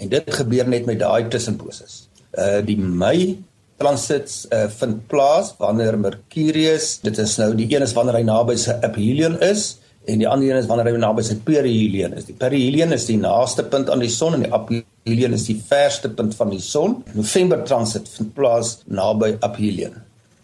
en 0.00 0.08
dit 0.08 0.34
gebeur 0.34 0.68
net 0.68 0.88
met 0.88 1.00
daai 1.02 1.28
tussenposes. 1.30 2.06
Uh 2.32 2.60
die 2.64 2.78
Mei 2.78 3.36
transit 3.78 4.30
uh, 4.54 4.68
vind 4.78 5.06
plaas 5.10 5.52
wanneer 5.58 5.98
Mercurius, 5.98 6.98
dit 7.02 7.18
is 7.18 7.36
nou 7.38 7.52
die 7.58 7.68
een 7.70 7.84
is 7.84 7.94
wanneer 7.96 8.20
hy 8.20 8.26
naby 8.26 8.56
sy 8.56 8.78
aphelion 8.82 9.38
is 9.42 9.81
en 10.04 10.18
die 10.18 10.28
ander 10.28 10.50
een 10.50 10.58
is 10.58 10.68
wanneer 10.70 10.90
hy 10.90 11.00
naby 11.00 11.22
sy 11.26 11.36
perihelion 11.46 12.16
is. 12.18 12.26
Die 12.26 12.36
perihelion 12.38 12.94
is 12.96 13.06
die 13.06 13.18
naaste 13.20 13.64
punt 13.70 13.90
aan 13.92 14.02
die 14.02 14.10
son 14.10 14.36
en 14.38 14.46
die 14.46 14.52
aphelion 14.52 15.36
is 15.36 15.46
die 15.46 15.58
verste 15.68 16.10
punt 16.10 16.34
van 16.38 16.50
die 16.50 16.62
son. 16.62 17.00
November 17.14 17.62
transit 17.66 18.08
vind 18.16 18.32
plaas 18.34 18.80
naby 18.90 19.36
aphelion. 19.46 19.94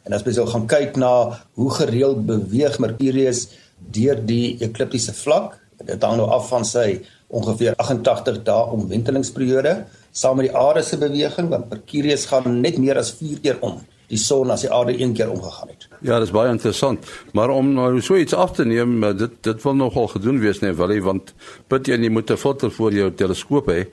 En 0.06 0.16
as 0.16 0.24
jy 0.24 0.36
sou 0.38 0.46
gaan 0.48 0.68
kyk 0.70 0.96
na 1.00 1.12
hoe 1.58 1.70
gereeld 1.80 2.22
beweeg 2.28 2.78
Mercurius 2.80 3.48
deur 3.94 4.20
die 4.26 4.56
ekliptiese 4.64 5.14
vlak, 5.14 5.58
dit 5.84 6.02
hang 6.02 6.18
nou 6.18 6.30
af 6.34 6.48
van 6.50 6.64
sy 6.66 7.00
ongeveer 7.28 7.76
88 7.78 8.40
dae 8.46 8.72
omwentelingsperiode 8.74 9.74
saam 10.16 10.40
met 10.40 10.48
die 10.48 10.56
aarde 10.56 10.82
se 10.82 10.98
beweging 10.98 11.50
want 11.52 11.68
Mercurius 11.70 12.26
gaan 12.30 12.60
net 12.62 12.78
meer 12.80 12.98
as 12.98 13.12
4 13.18 13.42
keer 13.44 13.60
om 13.60 13.78
die 14.08 14.18
son 14.18 14.50
as 14.50 14.64
die 14.64 14.72
aarde 14.72 14.96
een 14.96 15.12
keer 15.12 15.30
omgegaan 15.30 15.68
het. 15.68 15.88
Ja, 16.00 16.18
dis 16.20 16.32
baie 16.32 16.50
interessant. 16.50 17.06
Maar 17.36 17.52
om 17.52 17.72
nou 17.76 18.00
so 18.00 18.16
iets 18.16 18.34
af 18.34 18.52
te 18.56 18.64
neem, 18.64 19.02
eh, 19.04 19.16
dit 19.16 19.30
dit 19.40 19.62
wil 19.62 19.74
nogal 19.74 20.08
gedoen 20.08 20.40
wees 20.40 20.60
nee, 20.60 20.72
wel, 20.72 21.00
want 21.00 21.34
put 21.66 21.86
jy 21.86 21.96
nie 21.96 22.10
moet 22.10 22.30
'n 22.30 22.36
foto 22.36 22.70
vir 22.70 22.92
jou 22.92 23.10
teleskoop 23.14 23.68
hê 23.68 23.86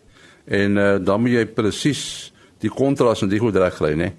en 0.46 0.78
uh, 0.78 0.98
dan 1.02 1.22
moet 1.22 1.32
jy 1.32 1.46
presies 1.46 2.32
die 2.60 2.70
kontras 2.70 3.22
en 3.22 3.30
die 3.30 3.40
goed 3.40 3.56
reg 3.56 3.76
kry, 3.76 3.94
nee 3.94 4.14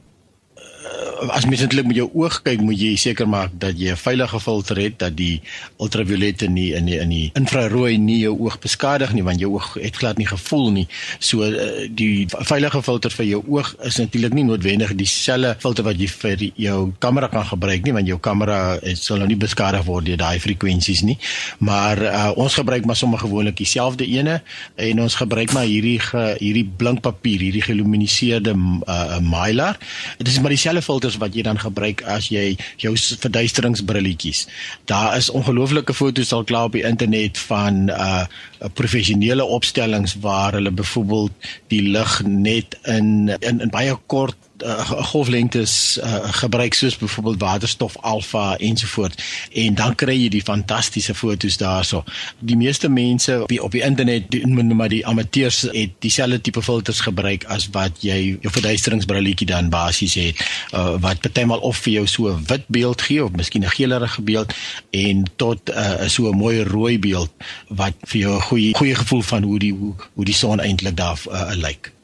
as 1.33 1.47
mens 1.47 1.63
eintlik 1.65 1.87
met 1.89 1.97
jou 1.97 2.07
oog 2.21 2.41
kyk, 2.45 2.61
moet 2.65 2.79
jy 2.81 2.95
seker 3.01 3.29
maak 3.29 3.55
dat 3.61 3.79
jy 3.79 3.93
'n 3.93 3.97
veilige 3.97 4.41
filter 4.41 4.77
het 4.77 4.99
dat 4.99 5.17
die 5.17 5.41
ultraviolette 5.79 6.49
nie 6.49 6.73
in 6.75 6.85
die 6.85 6.99
in 6.99 7.09
die 7.09 7.31
infrarooi 7.35 7.99
nie 7.99 8.19
jou 8.21 8.37
oog 8.39 8.59
beskadig 8.59 9.13
nie 9.13 9.23
want 9.23 9.41
jou 9.41 9.53
oog 9.53 9.75
het 9.75 9.97
glad 9.97 10.19
nie 10.19 10.27
gevoel 10.27 10.71
nie. 10.71 10.87
So 11.19 11.43
eh, 11.43 11.89
die 11.91 12.27
veilige 12.29 12.83
filter 12.83 13.11
vir 13.11 13.27
jou 13.27 13.43
oog 13.49 13.75
is 13.85 13.97
natuurlik 13.97 14.33
nie 14.33 14.45
noodwendig 14.45 14.95
dieselfde 14.95 15.57
filter 15.59 15.85
wat 15.85 15.99
jy 15.99 16.09
vir 16.09 16.53
jou 16.57 16.93
kamera 16.99 17.29
kan 17.29 17.45
gebruik 17.45 17.85
nie 17.85 17.93
want 17.93 18.07
jou 18.07 18.19
kamera 18.19 18.79
sal 18.95 19.19
nou 19.19 19.29
nie 19.29 19.37
beskadig 19.37 19.85
word 19.85 20.07
deur 20.07 20.17
daai 20.17 20.39
frekwensies 20.41 21.03
nie. 21.03 21.19
Maar 21.59 22.03
uh, 22.03 22.31
ons 22.37 22.55
gebruik 22.55 22.85
maar 22.85 22.97
sommer 22.97 23.19
gewoonlik 23.19 23.57
dieselfde 23.57 24.07
ene 24.07 24.43
en 24.77 25.01
ons 25.01 25.15
gebruik 25.15 25.53
maar 25.53 25.65
hierdie 25.65 25.99
ge, 26.01 26.37
hierdie 26.39 26.67
blinkpapier, 26.77 27.41
hierdie 27.41 27.63
geluminiseerde 27.63 28.55
uh, 28.55 29.19
mylar. 29.21 29.79
Dit 30.19 30.29
is 30.29 30.41
maar 30.41 30.55
dieselfde 30.55 30.83
filter 30.83 31.06
filters 31.07 31.21
wat 31.23 31.35
jy 31.35 31.45
dan 31.47 31.59
gebruik 31.59 32.03
as 32.07 32.29
jy 32.31 32.57
jou 32.83 32.95
verduisteringsbrilletjies. 32.97 34.47
Daar 34.87 35.17
is 35.17 35.31
ongelooflike 35.31 35.95
foto's 35.95 36.33
al 36.33 36.45
klaar 36.45 36.71
op 36.71 36.77
die 36.77 36.85
internet 36.85 37.39
van 37.39 37.89
uh 37.91 38.27
professionele 38.75 39.45
opstellings 39.45 40.17
waar 40.21 40.57
hulle 40.57 40.71
byvoorbeeld 40.73 41.33
die 41.69 41.83
lig 41.93 42.23
net 42.25 42.77
in 42.89 43.29
in 43.41 43.61
in 43.61 43.71
baie 43.71 43.95
kort 44.07 44.37
uh, 44.63 44.91
golflengtes 45.11 45.99
uh, 46.03 46.33
gebruik 46.41 46.75
soos 46.75 46.97
byvoorbeeld 46.97 47.41
waterstof 47.41 47.97
alfa 48.01 48.57
ensovoort 48.57 49.23
en 49.53 49.75
dan 49.75 49.95
kry 49.95 50.17
jy 50.17 50.29
die 50.29 50.43
fantastiese 50.43 51.15
fotos 51.15 51.57
daarso. 51.57 52.05
Die 52.39 52.57
meeste 52.57 52.89
mense 52.89 53.43
op 53.43 53.49
die, 53.49 53.63
op 53.63 53.73
die 53.73 53.83
internet 53.83 54.31
doen 54.31 54.77
maar 54.77 54.89
die 54.89 55.07
amateurs 55.07 55.61
het 55.73 55.97
dieselfde 55.99 56.41
tipe 56.41 56.63
filters 56.63 57.01
gebruik 57.01 57.45
as 57.53 57.69
wat 57.75 58.01
jy 58.05 58.19
jou 58.43 58.53
verduisteringsbrilletjie 58.53 59.49
dan 59.51 59.71
basies 59.73 60.17
het 60.19 60.43
uh, 60.73 60.97
wat 61.01 61.21
partymal 61.21 61.63
of 61.67 61.81
vir 61.85 61.93
jou 61.99 62.07
so 62.07 62.29
'n 62.33 62.45
wit 62.47 62.65
beeld 62.67 63.03
gee 63.03 63.25
of 63.25 63.33
miskien 63.33 63.65
'n 63.65 63.77
geelerige 63.77 64.23
beeld 64.23 64.55
en 64.91 65.25
tot 65.37 65.71
uh, 65.71 66.09
so 66.09 66.29
'n 66.31 66.37
mooi 66.37 66.63
rooi 66.63 66.99
beeld 66.99 67.31
wat 67.69 67.95
vir 68.03 68.21
jou 68.21 68.37
'n 68.37 68.43
goeie 68.43 68.75
goeie 68.75 68.95
gevoel 68.95 69.23
van 69.23 69.43
hoe 69.43 69.59
die 69.59 69.73
hoe, 69.73 69.95
hoe 70.15 70.25
die 70.25 70.35
son 70.35 70.61
eintlik 70.61 70.97
daar 70.97 71.19
uh, 71.29 71.51
lyk. 71.55 71.63
Like. 71.63 71.96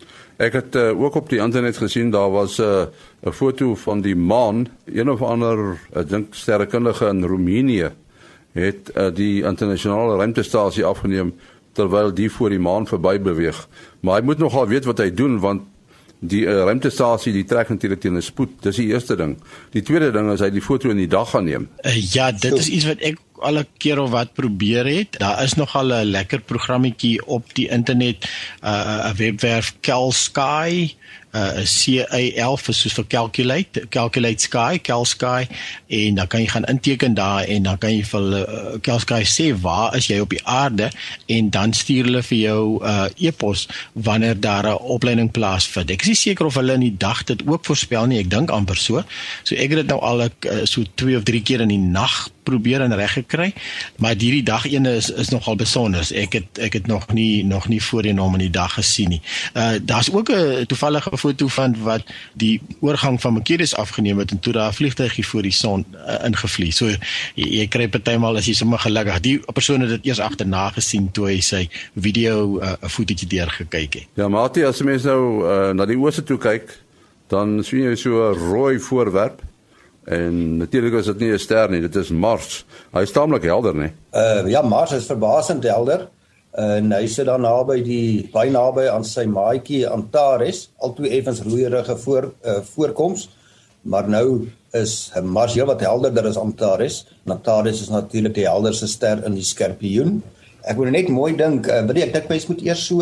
Ek 0.43 0.57
het 0.59 0.75
uh, 0.75 0.91
ook 0.99 1.15
op 1.15 1.29
die 1.31 1.39
internet 1.39 1.77
gesien 1.79 2.11
daar 2.11 2.31
was 2.31 2.59
'n 2.59 2.89
uh, 3.27 3.33
foto 3.33 3.75
van 3.75 4.01
die 4.01 4.17
maan, 4.17 4.67
een 4.85 5.11
of 5.11 5.23
ander 5.23 5.79
ek 5.93 6.09
dink 6.09 6.35
sterrekundige 6.35 7.07
in 7.07 7.25
Roemenië 7.25 7.91
het 8.53 8.91
uh, 8.95 9.15
die 9.15 9.45
internasionale 9.45 10.17
ruimtestasie 10.17 10.85
afgeneem 10.85 11.35
terwyl 11.73 12.15
die 12.15 12.31
voor 12.31 12.49
die 12.49 12.59
maan 12.59 12.87
verby 12.87 13.21
beweeg. 13.21 13.69
Maar 14.01 14.19
hy 14.19 14.25
moet 14.25 14.39
nogal 14.39 14.67
weet 14.67 14.85
wat 14.85 14.99
hy 14.99 15.15
doen 15.15 15.39
want 15.39 15.63
die 16.23 16.45
uh, 16.47 16.63
ruimtestasie 16.69 17.33
die 17.35 17.45
trek 17.49 17.73
natuurlik 17.73 18.01
teen 18.01 18.17
'n 18.17 18.23
spoed. 18.23 18.55
Dis 18.63 18.79
die 18.79 18.93
eerste 18.95 19.17
ding. 19.19 19.37
Die 19.75 19.83
tweede 19.83 20.13
ding 20.15 20.31
is 20.33 20.41
hy 20.41 20.51
die 20.55 20.63
foto 20.63 20.91
in 20.91 21.01
die 21.03 21.11
dag 21.11 21.31
gaan 21.31 21.45
neem. 21.45 21.69
Uh, 21.83 21.97
ja, 22.15 22.31
dit 22.33 22.55
is 22.59 22.69
iets 22.69 22.87
wat 22.87 23.03
ek 23.03 23.19
al 23.43 23.59
'n 23.59 23.67
keer 23.79 23.99
of 23.99 24.11
wat 24.11 24.35
probeer 24.35 24.87
het. 24.87 25.19
Daar 25.19 25.43
is 25.43 25.55
nogal 25.59 25.91
'n 25.91 26.11
lekker 26.15 26.41
programmetjie 26.41 27.27
op 27.27 27.55
die 27.55 27.69
internet, 27.69 28.29
'n 28.63 28.67
uh, 28.67 29.11
webwerf 29.19 29.75
Kelsky 29.81 30.95
uh 31.33 31.65
CAL 31.65 32.57
vir 32.61 32.75
soos 32.77 32.93
vir 32.99 33.07
calculate 33.09 33.87
calculate 33.91 34.41
sky 34.45 34.79
cal 34.79 35.05
sky 35.09 35.47
en 35.89 36.21
dan 36.21 36.27
kan 36.27 36.41
jy 36.41 36.49
gaan 36.53 36.69
inteken 36.69 37.15
daar 37.15 37.45
en 37.49 37.63
dan 37.63 37.79
kan 37.79 37.95
jy 37.95 38.03
vir 38.05 38.27
uh, 38.39 38.45
cal 38.85 39.01
sky 39.01 39.23
sê 39.25 39.49
waar 39.65 39.97
is 39.97 40.11
jy 40.11 40.21
op 40.21 40.35
die 40.35 40.43
aarde 40.45 40.91
en 41.33 41.49
dan 41.51 41.73
stuur 41.73 42.11
hulle 42.11 42.23
vir 42.23 42.39
jou 42.39 42.63
uh 42.83 43.09
e-pos 43.17 43.67
wanneer 43.93 44.41
daar 44.41 44.67
'n 44.69 44.77
opleiding 44.97 45.31
plaasvind. 45.31 45.91
Ek 45.91 46.03
is 46.03 46.09
nie 46.09 46.21
seker 46.21 46.47
of 46.47 46.55
hulle 46.55 46.75
in 46.75 46.81
die 46.81 46.97
dag 46.97 47.25
dit 47.25 47.43
ook 47.47 47.65
voorspel 47.65 48.07
nie. 48.07 48.19
Ek 48.19 48.31
dink 48.31 48.51
amper 48.51 48.77
so. 48.77 49.03
So 49.43 49.55
ek 49.55 49.71
het 49.71 49.79
dit 49.83 49.89
nou 49.89 50.01
al 50.01 50.23
ek, 50.29 50.47
uh, 50.47 50.65
so 50.65 50.83
2 50.95 51.17
of 51.17 51.25
3 51.25 51.43
keer 51.43 51.61
in 51.61 51.69
die 51.69 51.79
nag 51.79 52.29
probeer 52.43 52.81
en 52.81 52.95
reg 52.95 53.13
gekry. 53.13 53.53
Maar 53.97 54.15
hierdie 54.19 54.43
dag 54.43 54.67
ene 54.67 54.95
is 54.97 55.11
is 55.11 55.29
nogal 55.29 55.57
besonder. 55.57 56.07
Ek 56.15 56.33
het 56.33 56.59
ek 56.59 56.73
het 56.73 56.87
nog 56.87 57.13
nie 57.13 57.45
nog 57.45 57.69
nie 57.69 57.83
voorheen 57.83 58.19
hom 58.19 58.35
in 58.39 58.47
die 58.47 58.51
dag 58.51 58.75
gesien 58.75 59.09
nie. 59.09 59.23
Uh 59.55 59.77
daar's 59.83 60.11
ook 60.13 60.31
'n 60.31 60.67
toevallige 60.67 61.19
foto 61.19 61.49
van 61.49 61.77
wat 61.83 62.03
die 62.33 62.61
oorgang 62.81 63.21
van 63.21 63.33
Mercurius 63.33 63.75
afgeneem 63.75 64.19
het 64.19 64.31
en 64.31 64.41
toe 64.41 64.53
daar 64.53 64.69
'n 64.69 64.75
vliegtuigie 64.75 65.27
voor 65.27 65.43
die 65.43 65.53
son 65.53 65.85
uh, 65.95 66.25
ingevlieg. 66.25 66.75
So 66.75 66.87
jy, 66.89 66.99
jy 67.35 67.67
kry 67.67 67.89
partymal 67.89 68.37
as 68.37 68.47
jy 68.47 68.55
sommer 68.55 68.79
gelukkig 68.79 69.21
die 69.21 69.39
persoon 69.53 69.81
het 69.81 69.91
dit 69.91 70.07
eers 70.07 70.21
agterna 70.21 70.71
gesien 70.71 71.11
toe 71.11 71.27
hy 71.27 71.41
sy 71.41 71.69
video 71.95 72.59
'n 72.59 72.63
uh, 72.63 72.89
fotootjie 72.89 73.29
deur 73.29 73.51
gekyk 73.51 73.95
het. 73.95 74.07
Ja, 74.15 74.29
Mati, 74.29 74.65
as 74.65 74.79
jy 74.79 74.85
mens 74.85 75.03
nou 75.03 75.45
uh, 75.45 75.73
na 75.73 75.87
die 75.87 75.99
ooste 75.99 76.23
toe 76.23 76.39
kyk, 76.39 76.79
dan 77.29 77.65
sien 77.65 77.83
jy 77.83 77.95
so 77.97 78.33
'n 78.33 78.39
rooi 78.39 78.79
voorwerp 78.79 79.43
En 80.05 80.57
natuurlik 80.57 80.95
is 80.99 81.07
dit 81.07 81.19
nie 81.19 81.33
'n 81.33 81.39
ster 81.39 81.71
nie, 81.71 81.81
dit 81.81 81.97
is 81.97 82.11
Mars. 82.11 82.65
Hy 82.93 83.03
is 83.03 83.13
taamlik 83.13 83.43
helder, 83.43 83.75
nee. 83.75 83.93
Uh 84.13 84.49
ja, 84.51 84.63
Mars 84.63 84.93
is 84.93 85.07
verbasend 85.07 85.63
helder. 85.63 86.09
Uh, 86.53 86.77
en 86.77 86.93
hy 86.93 87.07
sit 87.07 87.27
dan 87.27 87.41
naby 87.41 87.79
die 87.83 88.29
baie 88.33 88.51
naby 88.51 88.89
aan 88.93 89.05
sy 89.05 89.25
maatjie 89.25 89.87
Antares, 89.89 90.67
altoe 90.77 91.09
effens 91.09 91.41
roeierige 91.41 91.97
voor 91.97 92.33
uh, 92.45 92.59
voorkoms. 92.75 93.31
Maar 93.83 94.09
nou 94.09 94.49
is 94.73 95.13
Mars 95.23 95.55
heelwat 95.55 95.81
helderder 95.81 96.27
as 96.27 96.37
Antares. 96.37 97.07
Antares 97.25 97.81
is 97.81 97.89
natuurlik 97.89 98.35
die 98.35 98.49
helderste 98.49 98.87
ster 98.87 99.25
in 99.25 99.35
die 99.35 99.45
Skorpioen. 99.45 100.23
Ek 100.63 100.77
moet 100.77 100.91
net 100.91 101.09
mooi 101.09 101.33
dink, 101.37 101.67
uh, 101.67 101.87
weet 101.87 101.97
jy, 101.97 102.03
ek 102.11 102.13
dink 102.13 102.29
mens 102.29 102.47
moet 102.51 102.67
eers 102.67 102.85
so 102.87 103.01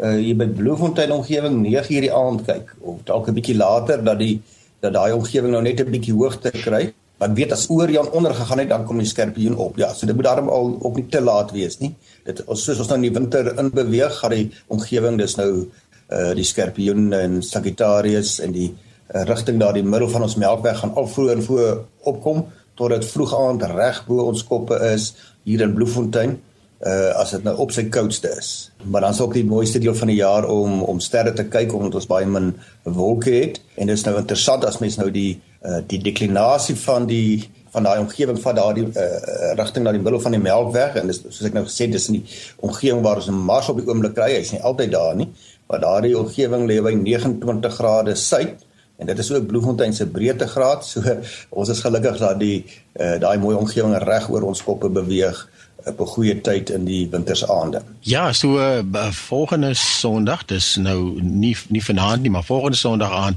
uh 0.00 0.16
hier 0.16 0.36
by 0.38 0.46
Bloemfontein 0.48 1.12
omgewing 1.12 1.60
9:00 1.66 2.06
die 2.06 2.14
aand 2.14 2.46
kyk 2.46 2.72
of 2.80 3.02
dalk 3.04 3.28
'n 3.28 3.34
bietjie 3.36 3.56
later 3.56 4.00
dat 4.04 4.18
die 4.18 4.40
dat 4.80 4.92
daai 4.92 5.12
omgewing 5.12 5.52
nou 5.52 5.62
net 5.62 5.80
'n 5.80 5.90
bietjie 5.90 6.14
hoogte 6.14 6.50
kry. 6.50 6.92
Want 7.18 7.36
weet 7.36 7.52
as 7.52 7.68
Orion 7.68 8.10
ondergegaan 8.10 8.58
het, 8.58 8.68
dan 8.68 8.84
kom 8.84 8.98
die 8.98 9.06
skorpioen 9.06 9.56
op. 9.56 9.76
Ja, 9.76 9.92
so 9.92 10.06
dit 10.06 10.14
moet 10.14 10.24
daarom 10.24 10.48
al 10.48 10.78
ook 10.80 10.96
nie 10.96 11.06
te 11.06 11.20
laat 11.20 11.50
wees 11.52 11.78
nie. 11.78 11.94
Dit 12.24 12.42
soos 12.46 12.78
ons 12.78 12.88
nou 12.88 12.96
in 12.96 13.12
die 13.12 13.12
winter 13.12 13.58
in 13.58 13.70
beweeg, 13.70 14.14
gaan 14.18 14.30
die 14.30 14.50
omgewing 14.66 15.18
dis 15.18 15.36
nou 15.36 15.68
uh 16.10 16.34
die 16.34 16.44
skorpioen 16.44 17.12
en 17.12 17.42
Sagittarius 17.42 18.40
en 18.40 18.52
die 18.52 18.74
uh, 19.14 19.22
rigting 19.22 19.60
daar 19.60 19.76
die 19.76 19.84
middel 19.86 20.08
van 20.08 20.22
ons 20.22 20.36
Melkweg 20.36 20.78
gaan 20.78 20.94
al 20.94 21.06
vroeër 21.06 21.36
en 21.36 21.42
vroeër 21.42 21.78
opkom 22.10 22.46
tot 22.74 22.90
dit 22.90 23.04
vroeg 23.04 23.34
aand 23.36 23.62
reg 23.62 24.00
bo 24.06 24.24
ons 24.30 24.42
koppe 24.44 24.78
is 24.90 25.12
hier 25.44 25.62
in 25.62 25.74
Bloemfontein 25.74 26.40
uh 26.80 27.12
as 27.20 27.34
dit 27.34 27.44
nou 27.44 27.52
op 27.60 27.72
sy 27.76 27.84
koudste 27.92 28.30
is. 28.38 28.70
Maar 28.84 29.04
dan 29.04 29.12
is 29.12 29.20
ook 29.20 29.34
die 29.36 29.44
mooiste 29.44 29.78
deel 29.78 29.94
van 29.94 30.08
die 30.08 30.16
jaar 30.16 30.48
om 30.48 30.82
om 30.82 31.00
sterre 31.00 31.32
te 31.36 31.44
kyk 31.44 31.74
omdat 31.76 31.94
ons 32.00 32.08
baie 32.08 32.26
min 32.26 32.54
wolke 32.82 33.30
het 33.34 33.60
en 33.76 33.86
dit 33.86 33.96
is 33.96 34.04
nou 34.06 34.16
interessant 34.16 34.64
as 34.64 34.80
mens 34.80 34.96
nou 34.96 35.10
die 35.12 35.40
uh 35.60 35.82
die 35.86 36.00
deklinasie 36.00 36.76
van 36.86 37.06
die 37.06 37.50
van 37.70 37.84
daai 37.84 38.00
omgewing 38.00 38.40
van 38.40 38.56
daardie 38.56 38.86
uh 38.88 39.52
rigting 39.60 39.84
na 39.84 39.92
die 39.92 40.00
middel 40.00 40.20
van 40.24 40.32
die 40.32 40.40
Melkweg 40.40 40.96
en 40.96 41.12
dis 41.12 41.20
soos 41.28 41.44
ek 41.50 41.58
nou 41.58 41.66
gesê 41.68 41.90
dis 41.90 42.08
in 42.08 42.20
die 42.20 42.40
omgewing 42.64 43.04
waar 43.04 43.20
ons 43.20 43.28
Mars 43.28 43.68
op 43.68 43.78
die 43.82 43.86
oomblik 43.86 44.16
kry, 44.16 44.32
hy's 44.38 44.54
nie 44.56 44.64
altyd 44.64 44.96
daar 44.96 45.14
nie, 45.20 45.28
maar 45.68 45.84
daardie 45.84 46.16
omgewing 46.18 46.64
lê 46.70 46.80
by 46.82 46.96
29 46.96 47.76
grade 47.76 48.16
suid 48.16 48.66
en 49.00 49.08
dit 49.08 49.18
is 49.18 49.30
ook 49.32 49.46
Bloemfontein 49.48 49.94
se 49.96 50.06
breedtegraad. 50.06 50.84
So 50.84 51.00
ons 51.58 51.70
is 51.72 51.80
gelukkig 51.80 52.18
dat 52.20 52.40
die 52.40 52.64
uh 53.00 53.16
daai 53.22 53.38
mooi 53.40 53.56
omgewing 53.56 53.96
reg 54.04 54.28
oor 54.32 54.48
ons 54.50 54.64
koppe 54.64 54.90
beweeg 54.92 55.44
op 55.84 56.00
'n 56.00 56.06
goeie 56.06 56.40
tyd 56.40 56.70
in 56.70 56.84
die 56.84 57.08
wintersaande. 57.10 57.82
Ja, 58.00 58.32
so 58.32 58.58
uh, 58.58 59.10
volgende 59.10 59.74
Sondag, 59.74 60.44
dis 60.44 60.76
nou 60.76 61.22
nie 61.22 61.56
nie 61.68 61.84
vanaand 61.84 62.22
nie, 62.22 62.30
maar 62.30 62.44
volgende 62.44 62.76
Sondag 62.76 63.12
aan 63.12 63.34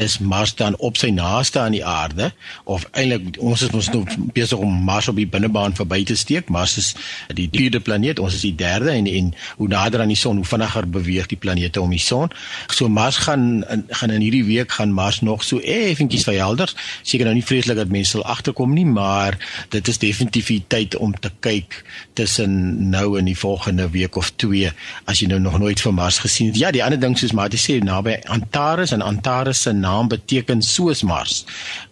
is 0.00 0.18
Mars 0.18 0.54
dan 0.54 0.76
op 0.76 0.96
sy 0.96 1.08
naaste 1.08 1.58
aan 1.58 1.72
die 1.72 1.84
aarde 1.84 2.32
of 2.64 2.86
eintlik 2.90 3.36
ons 3.38 3.62
is 3.62 3.70
ons 3.70 3.90
nou 3.90 4.04
besig 4.32 4.58
om 4.58 4.72
Mars 4.84 5.08
op 5.08 5.16
die 5.16 5.26
binnebaan 5.26 5.74
verby 5.74 6.04
te 6.04 6.16
steek. 6.16 6.48
Mars 6.48 6.76
is 6.76 6.94
die 7.34 7.48
vierde 7.52 7.80
planeet, 7.80 8.18
ons 8.18 8.34
is 8.34 8.40
die 8.40 8.54
derde 8.54 8.90
en 8.90 9.06
en 9.06 9.34
hoe 9.56 9.68
nader 9.68 10.00
aan 10.00 10.12
die 10.12 10.16
son, 10.16 10.36
hoe 10.36 10.44
vinniger 10.44 10.88
beweeg 10.88 11.26
die 11.26 11.38
planete 11.38 11.80
om 11.80 11.90
die 11.90 11.98
son. 11.98 12.30
So 12.66 12.88
Mars 12.88 13.16
gaan 13.16 13.64
in, 13.70 13.84
gaan 13.88 14.10
in 14.10 14.20
hierdie 14.20 14.44
week 14.44 14.72
gaan 14.72 14.92
Mars 14.92 15.20
nog 15.20 15.44
so 15.44 15.58
effentjies 15.58 16.24
verhelder. 16.24 16.72
Seker 17.02 17.24
nou 17.24 17.34
nie 17.34 17.46
vreeslik 17.46 17.76
dat 17.76 17.92
mense 17.92 18.16
sal 18.16 18.24
agterkom 18.24 18.72
nie, 18.74 18.86
maar 18.86 19.38
dit 19.68 19.88
is 19.88 19.98
definitief 19.98 20.46
die 20.46 20.64
tyd 20.66 20.96
om 20.96 21.14
te 21.18 21.30
kyk 21.40 21.61
kyk 21.62 21.84
tussen 22.14 22.90
nou 22.90 23.18
en 23.18 23.24
die 23.24 23.38
volgende 23.38 23.88
week 23.90 24.16
of 24.16 24.32
2 24.36 24.70
as 25.08 25.20
jy 25.22 25.28
nou 25.30 25.38
nog 25.40 25.58
nooit 25.58 25.80
vir 25.80 25.94
Mars 25.94 26.18
gesien 26.22 26.50
het. 26.50 26.58
Ja, 26.60 26.70
die 26.74 26.82
ander 26.84 27.00
ding 27.00 27.16
soos 27.18 27.32
Mati 27.32 27.56
sê 27.60 27.78
naby 27.84 28.18
Antares 28.32 28.92
en 28.92 29.02
Antares 29.02 29.62
se 29.62 29.72
naam 29.72 30.10
beteken 30.12 30.62
soos 30.62 31.02
Mars. 31.02 31.44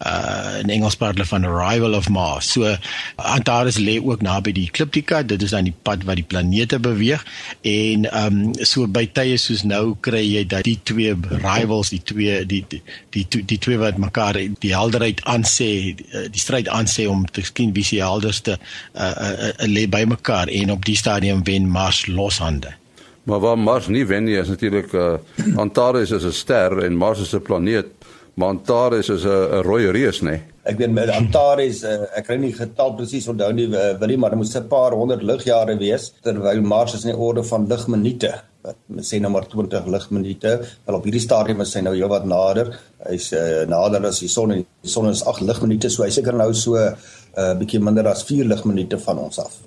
Uh 0.05 0.59
in 0.61 0.71
Engels 0.75 0.97
praat 0.99 1.17
hulle 1.17 1.29
van 1.29 1.47
arrival 1.47 1.95
of 1.97 2.09
Mars. 2.13 2.53
So 2.53 2.75
Antares 3.17 3.79
lê 3.81 3.97
ook 4.03 4.23
naby 4.23 4.53
die 4.57 4.67
ekliptika. 4.69 5.23
Dit 5.23 5.43
is 5.47 5.55
aan 5.57 5.71
die 5.71 5.77
pad 5.89 6.05
wat 6.09 6.21
die 6.21 6.27
planete 6.27 6.81
beweeg 6.83 7.25
en 7.63 8.09
ehm 8.11 8.41
um, 8.41 8.67
so 8.67 8.87
by 8.91 9.07
tye 9.15 9.39
soos 9.41 9.63
nou 9.65 9.97
kry 10.05 10.23
jy 10.27 10.45
dat 10.49 10.67
die 10.69 10.79
twee 10.85 11.15
rivals, 11.41 11.95
die 11.95 12.03
twee 12.05 12.43
die 12.45 12.65
die 12.69 12.83
die, 13.11 13.25
die, 13.27 13.59
twee 13.59 13.79
wat 13.81 13.99
mekaar 13.99 14.37
die 14.37 14.75
helderheid 14.75 15.23
aansê, 15.29 15.71
die, 15.99 16.29
die 16.31 16.43
stryd 16.43 16.69
aansê 16.71 17.07
om 17.11 17.25
te 17.27 17.43
skien 17.47 17.73
wie 17.75 17.85
se 17.87 17.99
helderste 18.03 18.57
uh, 18.57 19.11
uh, 19.11 19.51
lê 19.67 19.87
by 19.89 20.05
mekaar 20.09 20.49
en 20.49 20.71
op 20.71 20.85
die 20.85 20.97
stadium 20.97 21.43
wen 21.45 21.69
Mars 21.69 22.07
loshande. 22.07 22.75
Maar 23.23 23.41
waar 23.41 23.59
Mars 23.59 23.89
nie 23.89 24.05
wen 24.07 24.25
nie 24.25 24.39
is 24.41 24.49
natuurlik 24.49 24.93
uh, 24.93 25.19
Antares 25.57 26.11
is 26.11 26.25
'n 26.25 26.33
ster 26.33 26.85
en 26.85 26.97
Mars 26.97 27.21
is 27.21 27.35
'n 27.35 27.43
planeet, 27.43 27.87
maar 28.35 28.49
Antares 28.49 29.09
is 29.09 29.25
'n 29.25 29.63
rooi 29.63 29.91
reus, 29.91 30.21
nê? 30.21 30.41
Ek 30.63 30.77
weet 30.79 30.93
met 30.93 31.09
Antares, 31.09 31.83
uh, 31.83 32.05
ek 32.17 32.25
kry 32.27 32.37
nie 32.37 32.53
getal 32.53 32.95
presies 32.95 33.29
onthou 33.29 33.53
nie, 33.53 33.67
uh, 33.69 33.99
wil 33.99 34.09
nie, 34.09 34.17
maar 34.17 34.31
dit 34.31 34.39
moet 34.39 34.57
'n 34.57 34.69
paar 34.69 34.93
honderd 34.93 35.23
ligjare 35.23 35.77
wees 35.79 36.13
terwyl 36.23 36.63
Mars 36.63 36.95
is 36.95 37.05
in 37.05 37.11
die 37.11 37.19
orde 37.19 37.43
van 37.45 37.67
ligminute 37.67 38.43
wat 38.63 38.77
sê 39.07 39.21
nou 39.21 39.31
maar 39.33 39.47
20 39.49 39.87
ligminute. 39.87 40.53
Wel 40.85 40.97
op 40.97 41.05
hierdie 41.05 41.23
stadium 41.23 41.63
is 41.65 41.73
hy 41.75 41.83
nou 41.87 41.95
heelwat 41.97 42.27
nader. 42.29 42.75
Hy's 43.07 43.31
uh, 43.33 43.63
nader 43.71 44.05
as 44.11 44.21
die 44.21 44.29
son 44.29 44.53
en 44.53 44.65
die 44.65 44.93
son 44.93 45.09
is 45.09 45.25
8 45.25 45.47
ligminute, 45.49 45.91
so 45.91 46.05
hy 46.05 46.11
seker 46.13 46.37
nou 46.37 46.53
so 46.55 46.77
'n 46.77 46.97
uh, 47.37 47.55
bietjie 47.59 47.81
minder 47.81 48.07
as 48.11 48.25
4 48.29 48.45
ligminute 48.45 48.99
van 48.99 49.19
ons 49.19 49.39
af. 49.39 49.61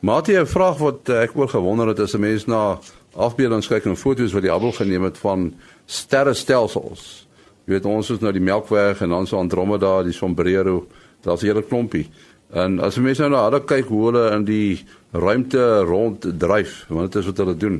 Matie, 0.00 0.36
'n 0.36 0.46
vraag 0.46 0.78
wat 0.78 1.08
uh, 1.08 1.22
ek 1.22 1.36
oor 1.36 1.48
gewonder 1.48 1.88
het 1.88 2.00
as 2.00 2.14
'n 2.14 2.20
mens 2.20 2.46
na 2.46 2.78
afbeeldings 3.16 3.68
kyk 3.68 3.86
en 3.86 3.96
foto's 3.96 4.32
wat 4.32 4.42
die 4.42 4.52
Hubble 4.52 4.72
geneem 4.72 5.04
het 5.04 5.18
van 5.18 5.54
sterrestelsels. 5.86 7.26
Jy 7.64 7.72
weet 7.72 7.84
ons 7.84 8.10
is 8.10 8.20
nou 8.20 8.32
die 8.32 8.42
Melkweg 8.42 9.00
en 9.00 9.08
dan 9.08 9.26
so 9.26 9.38
Andromeda, 9.38 10.02
die 10.02 10.12
Sombrero, 10.12 10.86
daar's 11.22 11.42
'n 11.42 11.46
hele 11.46 11.62
klompie. 11.62 12.10
En 12.52 12.80
as 12.82 12.96
jy 12.96 13.02
mens 13.02 13.18
nou 13.22 13.30
na 13.30 13.44
hulle 13.46 13.62
kyk 13.62 13.86
hoe 13.92 14.02
hulle 14.08 14.24
in 14.34 14.44
die 14.44 14.80
ruimte 15.12 15.84
rond 15.86 16.26
dryf, 16.40 16.84
want 16.88 17.12
dit 17.12 17.20
is 17.22 17.28
wat 17.30 17.42
hulle 17.44 17.56
doen. 17.56 17.78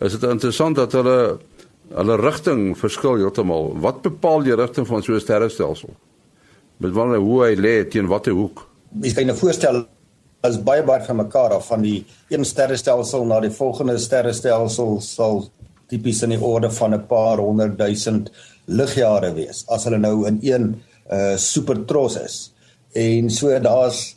Is 0.00 0.16
dit 0.18 0.30
interessant 0.30 0.76
dat 0.76 0.92
hulle 0.98 1.38
hulle 1.90 2.16
rigting 2.20 2.74
verskil 2.78 3.18
heeltemal. 3.18 3.72
Wat 3.82 4.02
bepaal 4.02 4.44
die 4.46 4.54
rigting 4.54 4.86
van 4.86 5.02
so 5.02 5.14
'n 5.14 5.20
sterrestelsel? 5.20 5.90
Met 6.76 6.92
wanneer 6.92 7.18
hoe 7.18 7.44
hy 7.44 7.54
lê 7.54 7.88
teen 7.88 8.06
watter 8.06 8.32
hoek? 8.32 8.66
Jy 9.02 9.12
kan 9.14 9.26
jou 9.26 9.36
voorstel 9.36 9.86
as 10.40 10.56
baie 10.62 10.82
baie 10.82 11.04
van 11.04 11.16
mekaar 11.16 11.52
af 11.52 11.66
van 11.66 11.82
die 11.82 12.04
een 12.28 12.44
sterrestelsel 12.44 13.24
na 13.24 13.40
die 13.40 13.50
volgende 13.50 13.98
sterrestelsel 13.98 15.00
sal 15.00 15.50
tipies 15.88 16.22
in 16.22 16.30
die 16.30 16.40
orde 16.40 16.70
van 16.70 16.94
'n 16.94 17.06
paar 17.06 17.38
honderd 17.38 17.78
duisend 17.78 18.30
ligjare 18.66 19.34
wees 19.34 19.64
as 19.68 19.84
hulle 19.84 19.98
nou 19.98 20.26
in 20.26 20.38
een 20.42 20.82
uh 21.10 21.36
supertros 21.36 22.16
is 22.16 22.52
en 22.92 23.30
so 23.30 23.58
daar's 23.60 24.16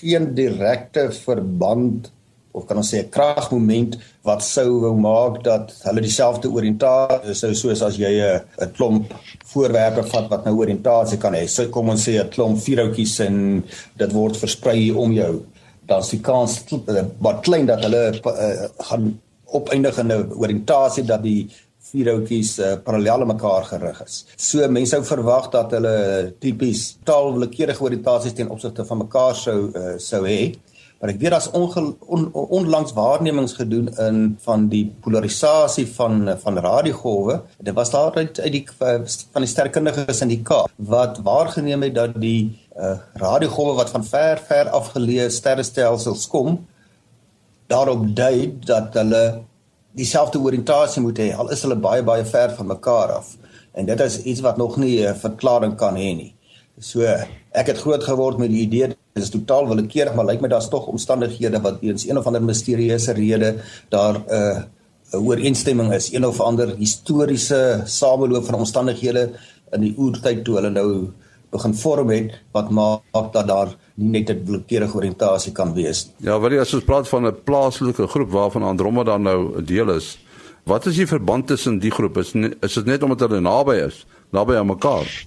geen 0.00 0.34
direkte 0.34 1.12
verband 1.12 2.12
of 2.54 2.66
kan 2.68 2.78
ons 2.78 2.90
sê 2.94 3.02
'n 3.02 3.10
kragmoment 3.10 3.96
wat 4.22 4.42
sou 4.42 4.80
wou 4.84 4.94
maak 4.94 5.42
dat 5.44 5.74
hulle 5.86 6.00
dieselfde 6.00 6.48
oriëntasie 6.48 7.34
sou 7.34 7.52
soos 7.54 7.82
as 7.82 7.96
jy 7.98 8.12
'n 8.20 8.40
'n 8.62 8.72
klomp 8.76 9.14
voorwerpe 9.52 10.02
vat 10.12 10.30
wat 10.30 10.44
nou 10.44 10.54
oriëntasie 10.62 11.18
kan 11.18 11.34
hê. 11.34 11.46
So 11.48 11.68
kom 11.68 11.88
ons 11.88 12.06
sê 12.06 12.20
'n 12.20 12.30
klomp 12.30 12.58
vierhoutjies 12.58 13.20
en 13.20 13.64
dit 13.96 14.12
word 14.12 14.36
versprei 14.36 14.92
om 14.92 15.12
jou. 15.12 15.42
Dan 15.86 16.02
die 16.10 16.20
kans 16.20 16.62
wat 17.18 17.42
klein 17.42 17.66
dat 17.66 17.82
hulle 17.82 18.20
uh, 18.24 18.68
gaan 18.78 19.20
opeindig 19.52 19.98
in 19.98 20.12
'n 20.12 20.32
oriëntasie 20.32 21.04
dat 21.04 21.22
die 21.22 21.48
vier 21.90 22.10
houtjies 22.12 22.58
uh, 22.58 22.74
parallel 22.84 23.24
aan 23.24 23.32
mekaar 23.34 23.66
gerig 23.68 24.02
is. 24.04 24.20
So 24.36 24.66
mense 24.72 24.94
sou 24.94 25.02
verwag 25.08 25.50
dat 25.52 25.74
hulle 25.76 25.96
tipies 26.42 26.94
taalwillekeurige 27.08 27.84
oriëntasies 27.84 28.36
teen 28.38 28.52
opsigte 28.52 28.86
van 28.88 29.04
mekaar 29.04 29.36
sou 29.38 29.58
uh, 29.70 29.94
sou 30.02 30.22
hê. 30.26 30.54
Maar 31.00 31.12
ek 31.12 31.18
weet 31.20 31.34
daar's 31.34 31.50
on, 31.52 32.28
onlangs 32.32 32.94
waarnemings 32.96 33.56
gedoen 33.58 33.90
in 34.00 34.20
van 34.46 34.68
die 34.72 34.86
polarisasie 35.04 35.84
van 35.96 36.30
van 36.40 36.60
radiogolwe. 36.64 37.40
Dit 37.58 37.76
was 37.76 37.92
daar 37.92 38.14
uit, 38.16 38.40
uit 38.40 38.52
die 38.54 38.64
van 38.78 39.44
die 39.44 39.50
sterkundiges 39.50 40.22
in 40.24 40.32
die 40.32 40.40
Kaap 40.42 40.72
wat 40.76 41.20
waargeneem 41.26 41.84
het 41.84 41.98
dat 41.98 42.16
die 42.20 42.54
uh, 42.78 42.96
radiogolwe 43.20 43.76
wat 43.82 43.92
van 43.92 44.06
ver 44.06 44.40
ver 44.48 44.72
afgeleë 44.80 45.28
sterrestelsels 45.30 46.24
kom 46.32 46.62
daarop 47.66 48.06
dui 48.16 48.58
dat 48.66 48.96
hulle 48.98 49.24
dieselfde 49.94 50.40
oriëntasie 50.42 51.02
moet 51.02 51.18
hê 51.22 51.32
al 51.34 51.50
is 51.54 51.62
hulle 51.62 51.76
baie 51.78 52.02
baie 52.02 52.24
ver 52.24 52.54
van 52.56 52.66
mekaar 52.66 53.12
af. 53.18 53.34
En 53.74 53.86
dit 53.86 54.00
is 54.00 54.22
iets 54.22 54.40
wat 54.40 54.56
nog 54.56 54.76
nie 54.76 55.06
'n 55.06 55.14
verklaring 55.14 55.76
kan 55.76 55.94
hê 55.94 56.14
nie. 56.16 56.34
So 56.78 57.00
ek 57.52 57.66
het 57.66 57.78
groot 57.78 58.02
geword 58.02 58.38
met 58.38 58.50
die 58.50 58.62
idee 58.66 58.88
dit 58.88 59.22
is 59.22 59.30
totaal 59.30 59.68
willekeurig, 59.68 60.14
maar 60.14 60.26
lyk 60.26 60.40
my 60.40 60.48
daar's 60.48 60.68
tog 60.68 60.86
omstandighede 60.86 61.60
wat 61.62 61.82
eens 61.82 62.08
een 62.08 62.18
of 62.18 62.26
ander 62.26 62.42
misterieuse 62.42 63.12
rede 63.12 63.62
daar 63.88 64.14
'n 64.18 64.24
uh, 64.30 64.62
'n 65.12 65.22
ooreenstemming 65.22 65.92
is, 65.92 66.12
een 66.12 66.26
of 66.26 66.40
ander 66.40 66.76
historiese 66.76 67.82
sameloop 67.84 68.44
van 68.44 68.54
omstandighede 68.54 69.30
in 69.72 69.80
die 69.80 69.94
oertyd 69.98 70.44
toe 70.44 70.54
hulle 70.58 70.70
nou 70.70 71.10
begin 71.50 71.74
vorm 71.74 72.10
het 72.10 72.34
wat 72.52 72.70
maak 72.70 73.32
dat 73.32 73.46
daar 73.48 73.76
nie 73.94 74.20
net 74.20 74.30
'n 74.30 74.44
willekeurige 74.44 74.96
oriëntasie 74.96 75.52
kan 75.52 75.74
wees. 75.74 76.10
Ja, 76.18 76.38
wil 76.40 76.52
jy 76.52 76.60
as 76.60 76.74
ons 76.74 76.84
praat 76.84 77.08
van 77.08 77.26
'n 77.26 77.42
plaaslike 77.44 78.06
groep 78.06 78.30
waarvan 78.30 78.62
Andromeda 78.62 79.16
nou 79.16 79.58
'n 79.58 79.64
deel 79.64 79.90
is, 79.90 80.18
wat 80.64 80.86
is 80.86 80.96
die 80.96 81.06
verband 81.06 81.46
tussen 81.46 81.78
die 81.78 81.90
groepe? 81.90 82.20
Is 82.20 82.34
is 82.60 82.74
dit 82.74 82.86
net 82.86 83.02
omdat 83.02 83.20
hulle 83.20 83.40
naby 83.40 83.74
is, 83.86 84.06
naby 84.30 84.54
aan 84.54 84.66
mekaar? 84.66 85.26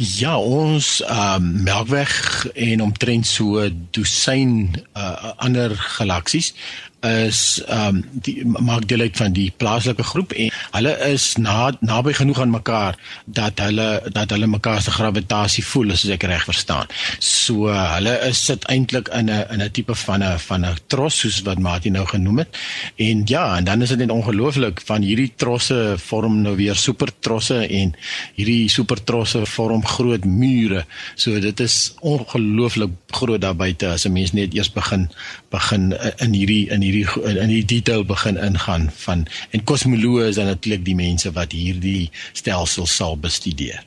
Ja, 0.00 0.38
ons 0.38 1.02
ehm 1.02 1.44
um, 1.44 1.62
Melkweg 1.62 2.46
en 2.54 2.80
omtrent 2.80 3.26
so 3.26 3.68
dosyn 3.90 4.70
uh, 4.96 5.32
ander 5.36 5.74
galaksies 5.76 6.54
is 7.00 7.62
ehm 7.66 7.96
um, 7.96 8.00
die 8.12 8.44
maak 8.44 8.84
deel 8.88 9.00
uit 9.00 9.16
van 9.16 9.32
die 9.32 9.48
plaaslike 9.56 10.04
groep 10.04 10.32
en 10.32 10.50
hulle 10.74 10.92
is 11.08 11.36
na 11.40 11.70
naby 11.80 12.12
genoeg 12.12 12.40
aan 12.40 12.52
mekaar 12.52 12.98
dat 13.24 13.60
hulle 13.64 13.88
dat 14.12 14.30
hulle 14.30 14.46
mekaar 14.46 14.82
se 14.82 14.92
gravitasie 14.92 15.64
voel 15.64 15.94
as 15.94 16.04
ek 16.04 16.26
reg 16.28 16.44
verstaan. 16.44 16.90
So 17.18 17.72
hulle 17.72 18.12
is 18.28 18.44
sit 18.50 18.66
eintlik 18.68 19.08
in 19.16 19.30
'n 19.30 19.46
in 19.50 19.62
'n 19.62 19.70
tipe 19.70 19.94
van 19.94 20.22
'n 20.22 20.38
van 20.38 20.66
'n 20.66 20.76
tros 20.86 21.20
soos 21.20 21.40
wat 21.42 21.58
Martin 21.58 21.92
nou 21.92 22.06
genoem 22.06 22.38
het. 22.38 22.56
En 22.96 23.22
ja, 23.24 23.56
en 23.56 23.64
dan 23.64 23.82
is 23.82 23.88
dit 23.88 23.98
net 23.98 24.10
ongelooflik 24.10 24.80
van 24.84 25.02
hierdie 25.02 25.32
trosse 25.36 25.94
vorm 25.96 26.42
nou 26.42 26.56
weer 26.56 26.76
supertrosse 26.76 27.66
en 27.66 27.94
hierdie 28.34 28.68
supertrosse 28.68 29.46
vorm 29.46 29.86
groot 29.86 30.24
mure. 30.24 30.84
So 31.14 31.40
dit 31.40 31.60
is 31.60 31.94
ongelooflik 32.00 32.90
groot 33.10 33.40
daar 33.40 33.56
buite 33.56 33.88
as 33.88 34.04
'n 34.04 34.12
mens 34.12 34.32
net 34.32 34.54
eers 34.54 34.72
begin 34.72 35.08
begin 35.50 35.94
in 36.18 36.32
hierdie 36.32 36.68
in 36.70 36.80
hierdie 36.80 36.89
in 36.94 37.48
die 37.48 37.64
detail 37.64 38.04
begin 38.04 38.36
ingaan 38.36 38.90
van 39.04 39.26
en 39.50 39.64
kosmoloë 39.64 40.28
is 40.28 40.34
dan 40.40 40.46
natuurlik 40.50 40.84
die 40.84 40.98
mense 40.98 41.32
wat 41.32 41.52
hierdie 41.52 42.10
stelsel 42.32 42.86
sal 42.86 43.16
bestudeer. 43.16 43.84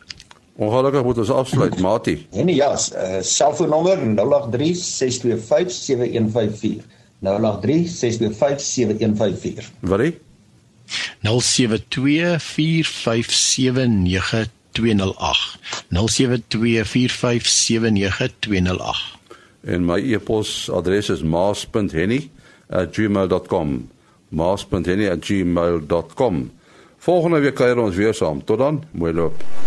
Ongelukkig 0.56 1.04
moet 1.04 1.18
ons 1.18 1.30
afsluit, 1.34 1.80
Mati. 1.82 2.28
Nee 2.32 2.44
nee, 2.44 2.56
ja, 2.56 2.74
uh, 2.74 2.78
selfoonnommer 3.22 3.98
0836257154. 3.98 4.02
0836257154. 7.24 7.28
Wat 9.80 10.00
is? 10.00 10.12
0724579208. 11.24 11.28
0724579208. 15.90 15.96
En 19.64 19.86
my 19.86 20.14
e-posadres 20.14 21.10
is 21.10 21.22
maas.henny@gmail.com. 22.74 23.90
maas.henny@gmail.com. 24.30 26.52
Volgende 26.98 27.40
week 27.40 27.56
kuier 27.56 27.78
ons 27.78 27.96
weer 27.96 28.14
saam. 28.14 28.44
Tot 28.44 28.58
dan, 28.58 28.84
mooi 28.92 29.14
loop. 29.14 29.63